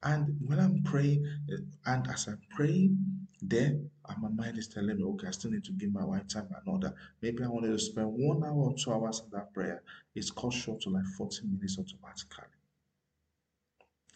And 0.04 0.38
when 0.46 0.60
I'm 0.60 0.84
praying, 0.84 1.26
eh, 1.52 1.58
and 1.86 2.08
as 2.08 2.28
I'm 2.28 2.40
praying, 2.56 2.98
then 3.42 3.90
my 4.20 4.30
mind 4.30 4.58
is 4.58 4.68
telling 4.68 4.98
me, 4.98 5.04
okay, 5.04 5.28
I 5.28 5.32
still 5.32 5.52
need 5.52 5.64
to 5.66 5.72
give 5.74 5.92
my 5.92 6.06
wife 6.06 6.28
time 6.28 6.48
and 6.66 6.84
that. 6.84 6.94
Maybe 7.22 7.44
I 7.44 7.48
wanted 7.48 7.72
to 7.72 7.80
spend 7.80 8.08
one 8.08 8.44
hour 8.44 8.70
or 8.70 8.74
two 8.76 8.94
hours 8.94 9.22
in 9.24 9.30
that 9.32 9.54
prayer. 9.54 9.82
It's 10.16 10.32
cut 10.32 10.54
short 10.54 10.82
to 10.82 10.90
like 10.90 11.06
40 11.18 11.48
minutes 11.48 11.78
automatically. 11.78 12.46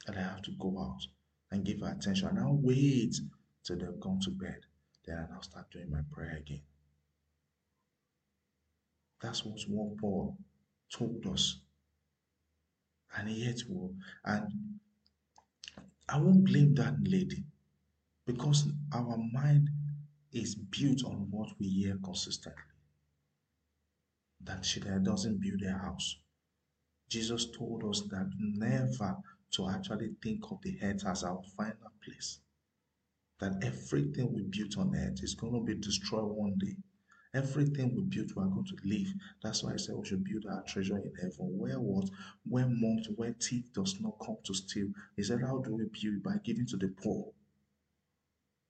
And 0.08 0.18
I 0.18 0.22
have 0.22 0.42
to 0.44 0.52
go 0.60 0.80
out 0.80 1.02
and 1.52 1.66
give 1.66 1.82
her 1.82 1.92
attention. 1.92 2.30
And 2.30 2.40
I'll 2.40 2.60
wait 2.62 3.20
till 3.64 3.78
they've 3.78 4.00
gone 4.00 4.20
to 4.22 4.32
bed. 4.32 4.60
Then 5.06 5.28
I'll 5.34 5.42
start 5.42 5.70
doing 5.72 5.92
my 5.92 6.02
prayer 6.12 6.38
again. 6.38 6.62
That's 9.22 9.46
what 9.46 9.60
one 9.68 9.98
Paul 10.00 10.38
told 10.92 11.26
us. 11.28 11.58
And 13.16 13.30
yet, 13.30 13.60
and 14.26 14.80
I 16.08 16.18
won't 16.18 16.46
blame 16.46 16.76
that 16.76 16.96
lady 17.04 17.46
because 18.26 18.68
our 18.94 19.18
mind 19.32 19.70
is 20.32 20.56
built 20.56 21.04
on 21.06 21.28
what 21.30 21.50
we 21.60 21.68
hear 21.68 21.98
consistently. 22.04 22.62
That 24.42 24.66
she 24.66 24.80
doesn't 24.80 25.40
build 25.40 25.62
a 25.64 25.72
house. 25.72 26.18
Jesus 27.10 27.52
told 27.52 27.84
us 27.84 28.02
that 28.10 28.30
never 28.38 29.18
to 29.52 29.70
actually 29.70 30.12
think 30.24 30.50
of 30.52 30.62
the 30.62 30.78
earth 30.82 31.06
as 31.06 31.24
our 31.24 31.42
final 31.58 31.92
place. 32.04 32.40
That 33.40 33.64
everything 33.64 34.34
we 34.34 34.44
built 34.44 34.78
on 34.78 34.96
earth 34.96 35.22
is 35.24 35.36
going 35.36 35.54
to 35.54 35.62
be 35.62 35.76
destroyed 35.76 36.32
one 36.32 36.58
day. 36.58 36.78
Everything 37.34 37.96
we 37.96 38.04
build, 38.04 38.36
we 38.36 38.44
are 38.44 38.48
going 38.48 38.66
to 38.66 38.76
leave. 38.84 39.14
That's 39.42 39.64
why 39.64 39.74
I 39.74 39.78
said 39.78 39.96
we 39.96 40.06
should 40.06 40.24
build 40.24 40.46
our 40.48 40.64
treasure 40.64 40.98
in 40.98 41.14
heaven. 41.16 41.58
Where 41.58 41.80
what? 41.80 42.10
Where 42.44 42.68
moth, 42.68 43.06
where 43.16 43.34
thief 43.34 43.72
does 43.74 44.00
not 44.02 44.20
come 44.20 44.38
to 44.44 44.54
steal. 44.54 44.90
He 45.16 45.24
said, 45.24 45.42
How 45.42 45.60
do 45.60 45.76
we 45.76 45.86
build? 45.86 46.24
By 46.24 46.38
giving 46.44 46.66
to 46.68 46.78
the 46.78 46.90
poor. 46.90 47.32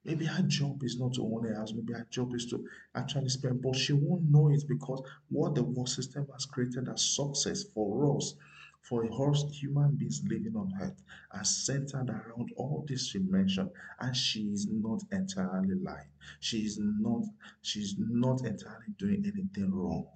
Maybe 0.03 0.25
her 0.25 0.43
job 0.43 0.83
is 0.83 0.99
not 0.99 1.13
to 1.13 1.23
own 1.23 1.51
a 1.51 1.55
house, 1.55 1.73
maybe 1.73 1.93
her 1.93 2.07
job 2.09 2.33
is 2.33 2.47
to 2.47 2.67
actually 2.95 3.29
spend, 3.29 3.61
but 3.61 3.75
she 3.75 3.93
won't 3.93 4.29
know 4.29 4.49
it 4.49 4.63
because 4.67 5.01
what 5.29 5.53
the 5.53 5.63
world 5.63 5.89
system 5.89 6.27
has 6.33 6.45
created 6.45 6.89
as 6.89 7.15
success 7.15 7.63
for 7.63 8.17
us, 8.17 8.35
for 8.81 9.05
us 9.31 9.43
human 9.51 9.95
beings 9.95 10.21
living 10.25 10.55
on 10.55 10.73
earth, 10.81 11.01
are 11.31 11.43
centered 11.43 12.09
around 12.09 12.51
all 12.57 12.85
this 12.87 13.07
she 13.07 13.19
mentioned, 13.19 13.71
and 13.99 14.15
she 14.15 14.49
is 14.49 14.67
not 14.67 15.01
entirely 15.11 15.75
lying. 15.75 16.09
She 16.39 16.65
is 16.65 16.77
not, 16.79 17.23
she's 17.61 17.95
not 17.97 18.45
entirely 18.45 18.93
doing 18.97 19.23
anything 19.25 19.71
wrong. 19.71 20.07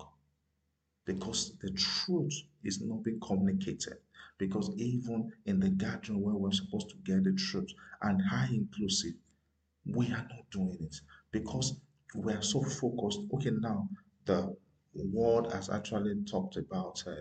Because 1.06 1.56
the 1.60 1.71
truth 1.71 2.34
is 2.63 2.82
not 2.82 3.01
being 3.04 3.19
communicated 3.21 3.97
because 4.38 4.69
even 4.75 5.32
in 5.45 5.60
the 5.60 5.69
gathering 5.69 6.21
where 6.21 6.36
we're 6.36 6.51
supposed 6.51 6.89
to 6.89 6.97
get 6.97 7.23
the 7.23 7.32
truth 7.32 7.69
and 8.01 8.21
high 8.21 8.49
inclusive 8.51 9.13
we 9.86 10.08
are 10.12 10.28
not 10.30 10.49
doing 10.51 10.78
it 10.82 10.95
because 11.32 11.80
we 12.15 12.34
are 12.34 12.41
so 12.43 12.62
focused. 12.63 13.21
Okay, 13.34 13.51
now 13.51 13.89
the 14.25 14.56
world 14.95 15.54
has 15.54 15.69
actually 15.69 16.23
talked 16.25 16.58
about 16.58 17.04
uh, 17.08 17.15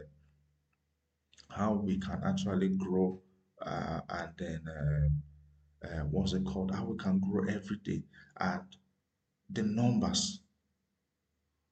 how 1.55 1.75
we 1.75 1.99
can 1.99 2.21
actually 2.25 2.69
grow 2.71 3.21
uh, 3.63 4.01
and 4.09 4.31
then 4.39 4.61
uh, 4.69 5.87
uh, 5.87 6.01
what's 6.11 6.33
it 6.33 6.45
called? 6.45 6.75
How 6.75 6.85
we 6.85 6.97
can 6.99 7.21
grow 7.21 7.45
every 7.45 7.77
day 7.85 8.03
and 8.39 8.63
the 9.51 9.63
numbers, 9.63 10.41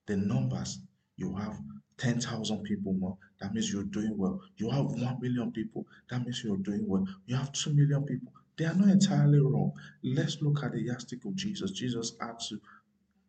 the 0.06 0.16
numbers 0.16 0.80
you 1.16 1.34
have 1.36 1.58
10,000 1.98 2.62
people 2.64 2.94
more, 2.94 3.16
that 3.40 3.54
means 3.54 3.72
you're 3.72 3.84
doing 3.84 4.16
well. 4.16 4.40
You 4.56 4.70
have 4.70 4.86
1 4.86 5.18
million 5.20 5.52
people, 5.52 5.86
that 6.10 6.22
means 6.24 6.42
you're 6.44 6.56
doing 6.58 6.86
well. 6.88 7.06
You 7.26 7.36
have 7.36 7.52
2 7.52 7.74
million 7.74 8.04
people, 8.04 8.32
they 8.58 8.64
are 8.66 8.74
not 8.74 8.88
entirely 8.88 9.40
wrong. 9.40 9.72
Let's 10.02 10.40
look 10.42 10.62
at 10.64 10.72
the 10.72 10.82
yardstick 10.82 11.24
of 11.24 11.34
Jesus. 11.36 11.70
Jesus 11.72 12.14
had 12.20 12.38
to 12.48 12.60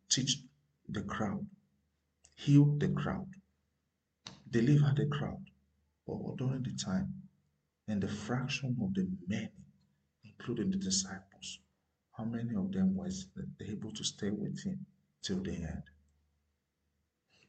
teach 0.09 0.39
the 0.89 1.01
crowd, 1.03 1.45
heal 2.35 2.65
the 2.77 2.89
crowd. 2.89 3.27
deliver 4.51 4.93
the 4.95 5.07
crowd. 5.07 5.43
But 6.05 6.37
during 6.37 6.63
the 6.63 6.73
time, 6.73 7.13
and 7.87 8.01
the 8.01 8.07
fraction 8.07 8.77
of 8.81 8.93
the 8.93 9.07
many, 9.27 9.51
including 10.23 10.71
the 10.71 10.77
disciples, 10.77 11.59
how 12.11 12.25
many 12.25 12.55
of 12.55 12.71
them 12.71 12.95
was 12.95 13.27
able 13.61 13.91
to 13.91 14.03
stay 14.03 14.29
with 14.29 14.63
him 14.63 14.85
till 15.21 15.41
the 15.41 15.55
end? 15.55 15.83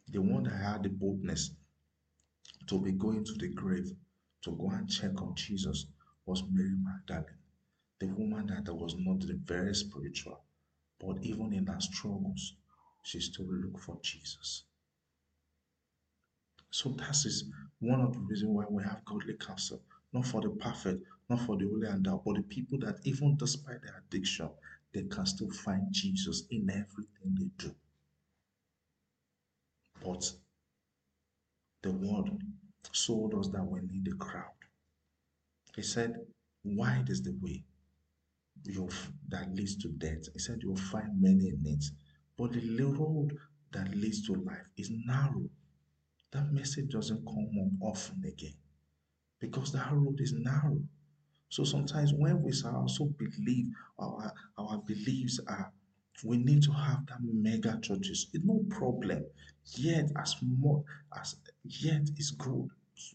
The 0.09 0.21
one 0.21 0.45
that 0.45 0.57
had 0.57 0.83
the 0.83 0.89
boldness 0.91 1.51
to 2.69 2.81
be 2.81 2.93
going 2.93 3.25
to 3.25 3.33
the 3.35 3.49
grave 3.49 3.91
to 4.43 4.53
go 4.53 4.71
and 4.71 4.89
check 4.89 5.21
on 5.21 5.35
Jesus 5.35 5.87
was 6.27 6.43
Mary 6.51 6.77
Magdalene, 6.79 7.39
the 7.99 8.07
woman 8.07 8.47
that 8.47 8.73
was 8.73 8.95
not 8.99 9.21
the 9.21 9.39
very 9.45 9.75
spiritual, 9.75 10.43
but 10.99 11.23
even 11.23 11.53
in 11.53 11.67
her 11.67 11.81
struggles, 11.81 12.55
she 13.03 13.21
still 13.21 13.47
looked 13.47 13.81
for 13.81 13.99
Jesus. 14.03 14.65
So 16.71 16.91
that 16.91 17.17
is 17.25 17.45
one 17.85 18.01
of 18.01 18.13
the 18.13 18.21
reasons 18.21 18.51
why 18.51 18.65
we 18.69 18.83
have 18.83 19.05
godly 19.05 19.35
counsel, 19.35 19.81
not 20.13 20.27
for 20.27 20.41
the 20.41 20.51
perfect, 20.51 21.03
not 21.29 21.41
for 21.41 21.57
the 21.57 21.67
holy 21.67 21.87
and 21.87 22.05
thou, 22.05 22.21
but 22.25 22.37
the 22.37 22.43
people 22.43 22.79
that 22.79 22.99
even 23.05 23.37
despite 23.37 23.83
their 23.83 24.03
addiction, 24.07 24.49
they 24.93 25.03
can 25.03 25.27
still 25.27 25.51
find 25.51 25.87
Jesus 25.91 26.45
in 26.51 26.69
everything 26.71 27.35
they 27.39 27.51
do. 27.59 27.75
But 30.03 30.31
the 31.83 31.93
word 31.93 32.31
showed 32.93 33.35
us 33.39 33.49
that 33.49 33.65
we 33.65 33.81
need 33.81 34.09
a 34.09 34.17
crowd. 34.17 34.45
He 35.75 35.83
said, 35.83 36.17
Wide 36.65 37.11
is 37.11 37.23
the 37.23 37.35
way 37.41 37.65
that 39.29 39.55
leads 39.55 39.77
to 39.77 39.89
death. 39.89 40.29
He 40.33 40.39
said, 40.39 40.61
You'll 40.63 40.77
find 40.77 41.21
many 41.21 41.49
in 41.49 41.63
it. 41.65 41.85
But 42.37 42.53
the 42.53 42.83
road 42.85 43.37
that 43.73 43.95
leads 43.95 44.27
to 44.27 44.35
life 44.35 44.69
is 44.77 44.91
narrow. 45.07 45.49
That 46.35 46.53
message 46.53 46.89
doesn't 46.89 47.25
come 47.25 47.49
up 47.63 47.95
often 47.95 48.25
again 48.25 48.55
because 49.41 49.71
that 49.71 49.93
road 49.93 50.21
is 50.21 50.33
narrow. 50.33 50.83
So 51.49 51.63
sometimes 51.63 52.13
when 52.13 52.43
we 52.43 52.53
also 52.65 53.05
believe 53.05 53.67
our 54.01 54.33
our 54.59 54.79
beliefs 54.79 55.39
are 55.47 55.73
we 56.25 56.39
need 56.39 56.65
to 56.65 56.73
have 56.73 57.07
that 57.07 57.21
mega 57.23 57.79
churches. 57.81 58.31
It's 58.33 58.45
no 58.45 58.65
problem. 58.69 59.25
Yet 59.77 60.11
as 60.17 60.35
more 60.43 60.83
as 61.17 61.37
yet 61.63 62.11
is 62.17 62.33
good 62.33 62.69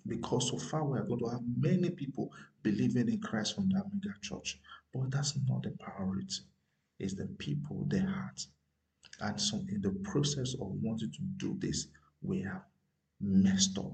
because 0.07 0.49
so 0.49 0.57
far 0.57 0.85
we 0.85 0.97
are 0.97 1.03
going 1.03 1.19
to 1.19 1.29
have 1.29 1.43
many 1.57 1.89
people 1.89 2.31
believing 2.63 3.09
in 3.09 3.19
Christ 3.19 3.55
from 3.55 3.67
that 3.71 3.83
mega 3.93 4.15
church. 4.21 4.57
But 4.93 5.11
that's 5.11 5.37
not 5.45 5.63
the 5.63 5.71
priority. 5.71 6.43
It's 6.99 7.15
the 7.15 7.27
people, 7.37 7.85
the 7.89 7.99
heart. 7.99 8.47
And 9.19 9.41
so 9.41 9.57
in 9.67 9.81
the 9.81 9.91
process 10.09 10.53
of 10.53 10.67
wanting 10.81 11.11
to 11.11 11.21
do 11.35 11.57
this, 11.59 11.87
we 12.21 12.41
have 12.43 12.63
messed 13.21 13.77
up. 13.77 13.93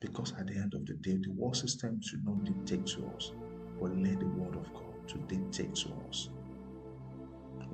Because 0.00 0.32
at 0.38 0.46
the 0.46 0.54
end 0.54 0.74
of 0.74 0.84
the 0.86 0.94
day, 0.94 1.16
the 1.16 1.32
world 1.32 1.56
system 1.56 2.00
should 2.02 2.24
not 2.24 2.44
dictate 2.44 2.86
to 2.86 3.06
us, 3.16 3.32
but 3.80 3.96
let 3.96 4.20
the 4.20 4.26
word 4.26 4.56
of 4.56 4.72
God 4.74 5.08
to 5.08 5.18
dictate 5.18 5.74
to 5.76 5.88
us. 6.08 6.30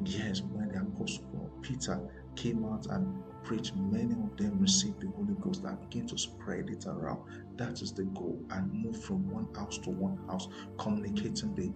Yes, 0.04 0.40
when 0.40 0.68
the 0.68 0.80
apostle 0.80 1.50
Peter 1.62 2.00
came 2.34 2.64
out 2.64 2.86
and 2.86 3.22
preached, 3.44 3.76
many 3.76 4.12
of 4.12 4.36
them 4.36 4.58
received 4.60 5.00
the 5.00 5.08
Holy 5.08 5.34
Ghost 5.40 5.64
and 5.64 5.78
began 5.88 6.06
to 6.08 6.18
spread 6.18 6.70
it 6.70 6.86
around. 6.86 7.20
That 7.56 7.82
is 7.82 7.92
the 7.92 8.04
goal, 8.04 8.40
and 8.50 8.72
move 8.72 9.02
from 9.02 9.28
one 9.30 9.52
house 9.54 9.78
to 9.78 9.90
one 9.90 10.18
house, 10.28 10.48
communicating 10.78 11.54
the 11.54 11.72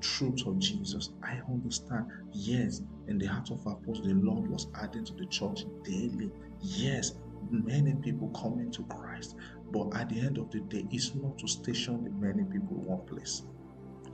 truth 0.00 0.46
of 0.46 0.58
Jesus. 0.58 1.10
I 1.22 1.40
understand. 1.48 2.06
Yes, 2.32 2.82
in 3.08 3.18
the 3.18 3.26
heart 3.26 3.50
of 3.50 3.64
apostles, 3.66 4.06
the 4.06 4.14
Lord 4.14 4.50
was 4.50 4.66
adding 4.74 5.04
to 5.04 5.14
the 5.14 5.26
church 5.26 5.64
daily. 5.84 6.30
Yes, 6.60 7.14
many 7.50 7.94
people 7.94 8.28
coming 8.30 8.70
to 8.72 8.82
Christ. 8.84 9.36
But 9.72 9.94
at 9.96 10.08
the 10.08 10.20
end 10.20 10.38
of 10.38 10.50
the 10.50 10.60
day, 10.60 10.86
it's 10.90 11.14
not 11.14 11.38
to 11.38 11.48
station 11.48 12.04
the 12.04 12.10
many 12.10 12.44
people 12.44 12.76
in 12.78 12.84
one 12.84 13.06
place. 13.06 13.42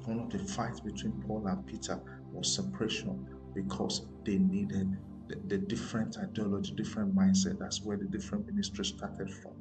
One 0.05 0.21
of 0.21 0.31
the 0.31 0.39
fights 0.39 0.81
between 0.81 1.13
Paul 1.27 1.47
and 1.47 1.67
Peter 1.67 2.01
was 2.33 2.55
separation 2.55 3.27
because 3.55 4.07
they 4.25 4.39
needed 4.39 4.97
the, 5.29 5.37
the 5.47 5.59
different 5.59 6.17
ideology, 6.19 6.73
different 6.75 7.15
mindset. 7.15 7.59
That's 7.59 7.83
where 7.83 7.97
the 7.97 8.05
different 8.05 8.47
ministries 8.47 8.89
started 8.89 9.31
from. 9.31 9.53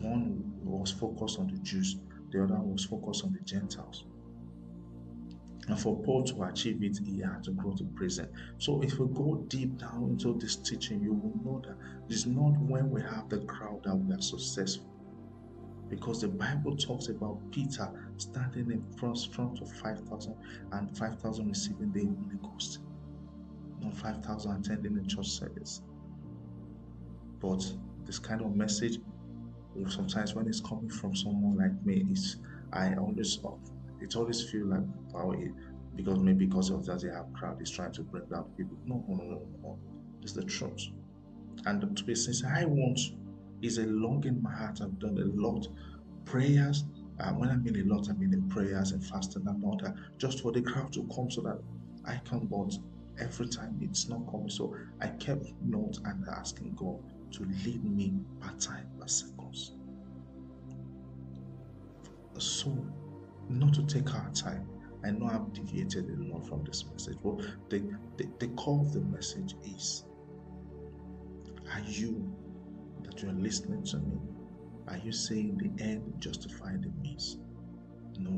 One 0.00 0.42
was 0.64 0.90
focused 0.90 1.38
on 1.38 1.48
the 1.48 1.58
Jews, 1.58 1.96
the 2.30 2.44
other 2.44 2.58
was 2.60 2.84
focused 2.84 3.24
on 3.24 3.32
the 3.32 3.40
Gentiles. 3.40 4.04
And 5.72 5.80
for 5.80 5.98
Paul 6.02 6.22
to 6.24 6.42
achieve 6.42 6.82
it, 6.82 6.98
he 7.02 7.20
had 7.20 7.42
to 7.44 7.50
go 7.52 7.72
to 7.72 7.84
prison. 7.94 8.28
So 8.58 8.82
if 8.82 8.98
we 8.98 9.06
go 9.14 9.42
deep 9.48 9.78
down 9.78 10.04
into 10.10 10.38
this 10.38 10.56
teaching, 10.56 11.00
you 11.00 11.14
will 11.14 11.32
know 11.42 11.62
that 11.66 11.78
it's 12.10 12.26
not 12.26 12.58
when 12.58 12.90
we 12.90 13.00
have 13.00 13.30
the 13.30 13.38
crowd 13.46 13.84
that 13.84 13.96
we 13.96 14.14
are 14.14 14.20
successful. 14.20 14.92
Because 15.88 16.20
the 16.20 16.28
Bible 16.28 16.76
talks 16.76 17.08
about 17.08 17.38
Peter 17.52 17.90
standing 18.18 18.70
in 18.70 18.84
front, 18.98 19.16
front 19.32 19.62
of 19.62 19.72
5,000 19.72 20.36
and 20.72 20.94
5,000 20.98 21.48
receiving 21.48 21.90
the 21.90 22.00
Holy 22.00 22.52
Ghost. 22.52 22.80
Not 23.80 23.96
5,000 23.96 24.52
attending 24.52 24.94
the 24.94 25.06
church 25.06 25.30
service. 25.30 25.80
But 27.40 27.64
this 28.04 28.18
kind 28.18 28.42
of 28.42 28.54
message, 28.54 28.98
sometimes 29.88 30.34
when 30.34 30.48
it's 30.48 30.60
coming 30.60 30.90
from 30.90 31.16
someone 31.16 31.56
like 31.56 31.82
me, 31.86 32.04
it's 32.10 32.36
I 32.74 32.94
always 32.96 33.38
it 34.02 34.16
always 34.16 34.50
feel 34.50 34.66
like 34.66 34.80
it, 35.38 35.52
because 35.96 36.18
maybe 36.18 36.46
because 36.46 36.70
of 36.70 36.84
that 36.86 37.00
they 37.00 37.08
have 37.08 37.32
crowd 37.32 37.60
is 37.62 37.70
trying 37.70 37.92
to 37.92 38.02
bring 38.02 38.24
down 38.26 38.44
people. 38.56 38.76
No, 38.84 39.04
no, 39.08 39.14
no, 39.14 39.24
no, 39.24 39.46
no. 39.62 39.78
It's 40.22 40.32
the 40.32 40.44
truth. 40.44 40.88
And 41.66 41.96
to 41.96 42.04
be 42.04 42.14
sincere, 42.14 42.52
I 42.54 42.64
want 42.64 42.98
is 43.62 43.78
a 43.78 43.86
long 43.86 44.24
in 44.24 44.42
my 44.42 44.52
heart. 44.52 44.80
I've 44.82 44.98
done 44.98 45.18
a 45.18 45.40
lot 45.40 45.68
prayers. 46.24 46.84
Uh, 47.20 47.30
when 47.32 47.50
I 47.50 47.56
mean 47.56 47.76
a 47.76 47.94
lot, 47.94 48.08
I 48.08 48.14
mean 48.14 48.32
in 48.32 48.48
prayers 48.48 48.92
and 48.92 49.04
fasting 49.04 49.46
and 49.46 49.64
all 49.64 49.78
that, 49.82 49.94
just 50.18 50.40
for 50.40 50.50
the 50.50 50.62
crowd 50.62 50.92
to 50.94 51.06
come 51.14 51.30
so 51.30 51.42
that 51.42 51.58
I 52.04 52.16
can. 52.24 52.46
But 52.46 52.76
every 53.20 53.46
time 53.48 53.78
it's 53.80 54.08
not 54.08 54.26
coming, 54.30 54.48
so 54.50 54.74
I 55.00 55.08
kept 55.08 55.46
note 55.62 55.98
and 56.04 56.24
asking 56.28 56.74
God 56.74 56.98
to 57.32 57.44
lead 57.64 57.84
me 57.84 58.14
by 58.40 58.48
time, 58.58 58.88
by 58.98 59.06
seconds. 59.06 59.72
So 62.38 62.74
not 63.48 63.74
to 63.74 63.86
take 63.86 64.14
our 64.14 64.30
time. 64.30 64.68
I 65.04 65.10
know 65.10 65.26
I've 65.26 65.52
deviated 65.52 66.08
a 66.08 66.32
lot 66.32 66.46
from 66.46 66.64
this 66.64 66.84
message, 66.90 67.18
but 67.24 67.40
the, 67.68 67.82
the, 68.16 68.28
the 68.38 68.48
core 68.48 68.80
of 68.80 68.92
the 68.92 69.00
message 69.00 69.56
is 69.64 70.04
Are 71.72 71.80
you, 71.80 72.32
that 73.02 73.22
you 73.22 73.30
are 73.30 73.32
listening 73.34 73.82
to 73.84 73.98
me, 73.98 74.18
are 74.88 74.98
you 74.98 75.12
saying 75.12 75.58
the 75.58 75.84
end 75.84 76.14
justify 76.18 76.72
the 76.76 76.90
means? 77.00 77.38
No. 78.18 78.30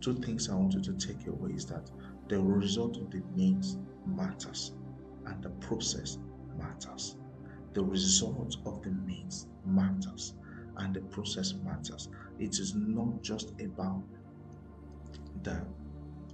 Two 0.00 0.14
things 0.14 0.48
I 0.48 0.54
want 0.54 0.74
you 0.74 0.82
to 0.82 0.92
take 0.94 1.26
away 1.26 1.52
is 1.52 1.66
that 1.66 1.90
the 2.28 2.40
result 2.40 2.98
of 2.98 3.10
the 3.10 3.22
means 3.34 3.78
matters 4.06 4.72
and 5.26 5.42
the 5.42 5.50
process 5.50 6.18
matters. 6.58 7.16
The 7.72 7.84
result 7.84 8.56
of 8.64 8.82
the 8.82 8.90
means 8.90 9.48
matters 9.64 10.34
and 10.78 10.94
the 10.94 11.00
process 11.00 11.54
matters. 11.64 12.08
It 12.38 12.58
is 12.58 12.74
not 12.74 13.22
just 13.22 13.52
about 13.60 14.02
the 15.42 15.64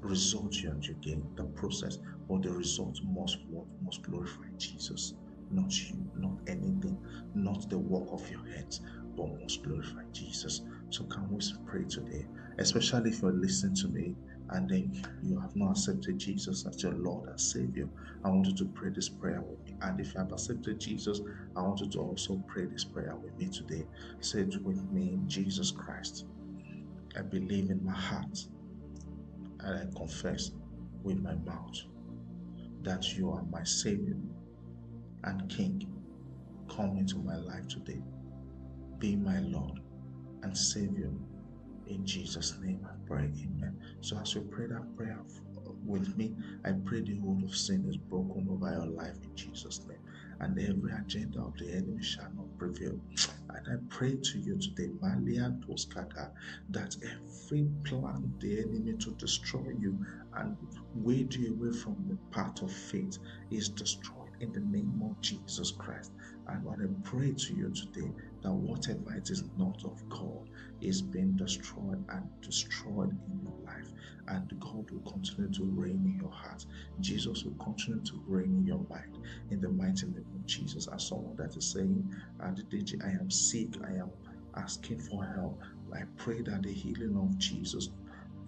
result 0.01 0.55
you 0.57 0.73
gain, 1.01 1.25
the 1.37 1.45
process, 1.45 1.99
or 2.29 2.39
the 2.41 2.51
result 2.51 2.99
must 3.05 3.39
must 3.83 4.03
glorify 4.03 4.49
Jesus, 4.59 5.15
not 5.51 5.73
you, 5.79 5.97
not 6.17 6.39
anything, 6.47 6.99
not 7.35 7.69
the 7.71 7.79
work 7.79 8.09
of 8.11 8.29
your 8.31 8.45
hands, 8.55 8.81
but 9.17 9.41
must 9.41 9.63
glorify 9.63 10.03
Jesus. 10.13 10.63
So 10.91 11.05
can 11.05 11.29
we 11.31 11.41
pray 11.67 11.85
today, 11.85 12.27
especially 12.59 13.11
if 13.11 13.23
you're 13.23 13.33
listening 13.33 13.75
to 13.77 13.89
me 13.89 14.15
and 14.51 14.69
then 14.69 15.03
you 15.23 15.39
have 15.41 15.55
not 15.57 15.73
accepted 15.73 16.19
Jesus 16.19 16.67
as 16.67 16.83
your 16.83 16.93
Lord 16.93 17.29
and 17.29 17.41
Savior. 17.41 17.89
I 18.25 18.29
want 18.29 18.47
you 18.47 18.55
to 18.57 18.65
pray 18.67 18.91
this 18.91 19.09
prayer 19.09 19.41
with 19.41 19.65
me. 19.65 19.75
And 19.81 19.99
if 19.99 20.15
you 20.15 20.21
have 20.21 20.33
accepted 20.33 20.79
Jesus, 20.79 21.21
I 21.57 21.63
want 21.63 21.81
you 21.81 21.89
to 21.91 21.99
also 22.01 22.43
pray 22.47 22.67
this 22.67 22.85
prayer 22.85 23.17
with 23.17 23.37
me 23.39 23.49
today. 23.49 23.87
Say 24.21 24.41
it 24.41 24.63
with 24.63 24.83
me, 24.91 25.19
Jesus 25.27 25.71
Christ. 25.71 26.27
I 27.17 27.23
believe 27.23 27.71
in 27.71 27.85
my 27.85 27.95
heart 27.95 28.47
and 29.65 29.79
I 29.79 29.99
confess 29.99 30.53
with 31.03 31.21
my 31.21 31.35
mouth 31.37 31.79
that 32.83 33.17
you 33.17 33.31
are 33.31 33.45
my 33.51 33.65
Savior 33.65 34.17
and 35.25 35.49
King. 35.51 35.87
Come 36.69 36.99
into 36.99 37.19
my 37.19 37.37
life 37.37 37.69
today. 37.69 38.03
Be 38.99 39.17
my 39.17 39.41
Lord 39.41 39.81
and 40.43 40.57
Savior. 40.57 41.13
In 41.87 42.07
Jesus' 42.07 42.59
name 42.63 42.87
I 42.87 42.95
pray. 43.07 43.25
Amen. 43.25 43.79
So 44.01 44.19
as 44.19 44.35
you 44.35 44.43
pray 44.43 44.67
that 44.69 44.97
prayer 44.97 45.21
with 45.85 46.17
me, 46.17 46.35
I 46.65 46.73
pray 46.85 47.03
the 47.03 47.19
hold 47.21 47.45
of 47.45 47.55
sin 47.57 47.87
is 47.89 47.97
broken 47.97 48.49
over 48.51 48.73
your 48.73 48.87
life 48.87 49.17
in 49.25 49.37
Jesus' 49.37 49.81
name 49.89 49.99
and 50.43 50.59
every 50.61 50.93
agenda 50.93 51.41
of 51.41 51.55
the 51.59 51.73
enemy 51.73 52.03
shall 52.03 52.31
not 52.37 52.59
prevail. 52.59 53.01
And 53.51 53.69
I 53.69 53.77
pray 53.91 54.17
to 54.23 54.39
you 54.41 54.59
today, 54.59 54.91
Malian 55.03 55.63
Toskata, 55.67 56.31
that 56.71 56.97
every 57.05 57.69
plan 57.87 58.35
the 58.41 58.61
enemy 58.61 58.95
to 59.01 59.13
destroy 59.13 59.73
you 59.81 59.99
and 60.37 60.57
wade 60.95 61.35
you 61.35 61.55
away 61.55 61.73
from 61.77 61.97
the 62.09 62.19
path 62.37 62.63
of 62.63 62.73
faith 62.73 63.19
is 63.51 63.71
destroyed 63.71 64.33
in 64.41 64.53
the 64.53 64.61
name 64.61 65.03
of 65.05 65.21
Jesus 65.23 65.73
Christ. 65.73 66.13
And 66.49 66.69
I 66.71 67.09
pray 67.09 67.33
to 67.33 67.55
you 67.55 67.73
today 67.73 68.13
that 68.43 68.53
whatever 68.53 69.15
it 69.15 69.31
is 69.31 69.45
not 69.57 69.83
of 69.85 70.09
God 70.09 70.49
is 70.81 71.01
being 71.01 71.37
destroyed 71.37 72.05
and 72.09 72.29
destroyed 72.41 73.11
in 73.11 73.41
your 73.43 73.59
life. 73.65 73.93
And 74.29 74.53
God 74.61 74.91
will 74.91 75.11
continue 75.11 75.51
to 75.53 75.65
reign 75.65 76.03
in 76.05 76.19
your 76.21 76.31
heart. 76.31 76.65
Jesus 77.01 77.45
will 77.45 77.55
continue 77.65 78.03
to 78.03 78.23
reign 78.27 78.57
in 78.59 78.67
your 78.67 78.85
mind. 78.91 79.19
In 79.51 79.61
the 79.61 79.69
mighty 79.69 80.07
name 80.07 80.27
of 80.35 80.47
Jesus. 80.47 80.89
As 80.93 81.07
someone 81.09 81.37
that 81.37 81.57
is 81.57 81.71
saying, 81.71 82.15
I 82.41 82.49
am 82.49 83.31
sick, 83.31 83.69
I 83.85 83.95
am 83.95 84.11
asking 84.57 84.99
for 85.01 85.25
help. 85.25 85.61
I 85.95 86.03
pray 86.17 86.43
that 86.43 86.63
the 86.63 86.73
healing 86.73 87.17
of 87.17 87.37
Jesus 87.39 87.91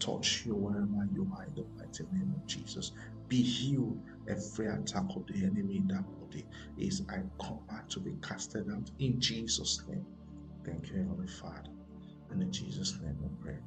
touch 0.00 0.44
you 0.44 0.54
wherever 0.54 1.08
you 1.12 1.30
are 1.36 1.44
in 1.44 1.54
the 1.54 1.64
mighty 1.78 2.04
name 2.12 2.34
of 2.36 2.46
Jesus. 2.46 2.92
Be 3.28 3.42
healed. 3.42 4.00
Every 4.28 4.66
attack 4.66 5.04
of 5.16 5.26
the 5.26 5.44
enemy 5.44 5.76
in 5.76 5.88
that 5.88 6.04
body 6.18 6.46
is 6.78 7.02
I 7.08 7.22
command 7.38 7.90
to 7.90 8.00
be 8.00 8.16
casted 8.22 8.70
out 8.70 8.90
in 8.98 9.20
Jesus' 9.20 9.82
name. 9.88 10.06
Thank 10.64 10.88
you, 10.88 10.96
Heavenly 10.96 11.28
Father. 11.28 11.70
And 12.30 12.42
in 12.42 12.52
Jesus' 12.52 12.98
name 13.02 13.16
we 13.20 13.28
pray. 13.42 13.58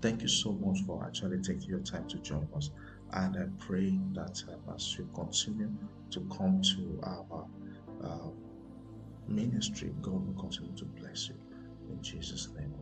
Thank 0.00 0.22
you 0.22 0.28
so 0.28 0.52
much 0.52 0.80
for 0.86 1.04
actually 1.04 1.40
taking 1.42 1.70
your 1.70 1.80
time 1.80 2.06
to 2.08 2.18
join 2.18 2.48
us. 2.54 2.70
And 3.12 3.36
I 3.36 3.46
pray 3.64 3.98
that 4.12 4.42
uh, 4.48 4.74
as 4.74 4.96
you 4.98 5.08
continue 5.14 5.72
to 6.10 6.20
come 6.36 6.62
to 6.62 7.00
our 7.02 7.46
uh, 8.04 8.30
ministry, 9.26 9.92
God 10.02 10.26
will 10.26 10.40
continue 10.40 10.76
to 10.76 10.84
bless 10.84 11.28
you. 11.28 11.36
In 11.90 12.02
Jesus' 12.02 12.48
name. 12.56 12.74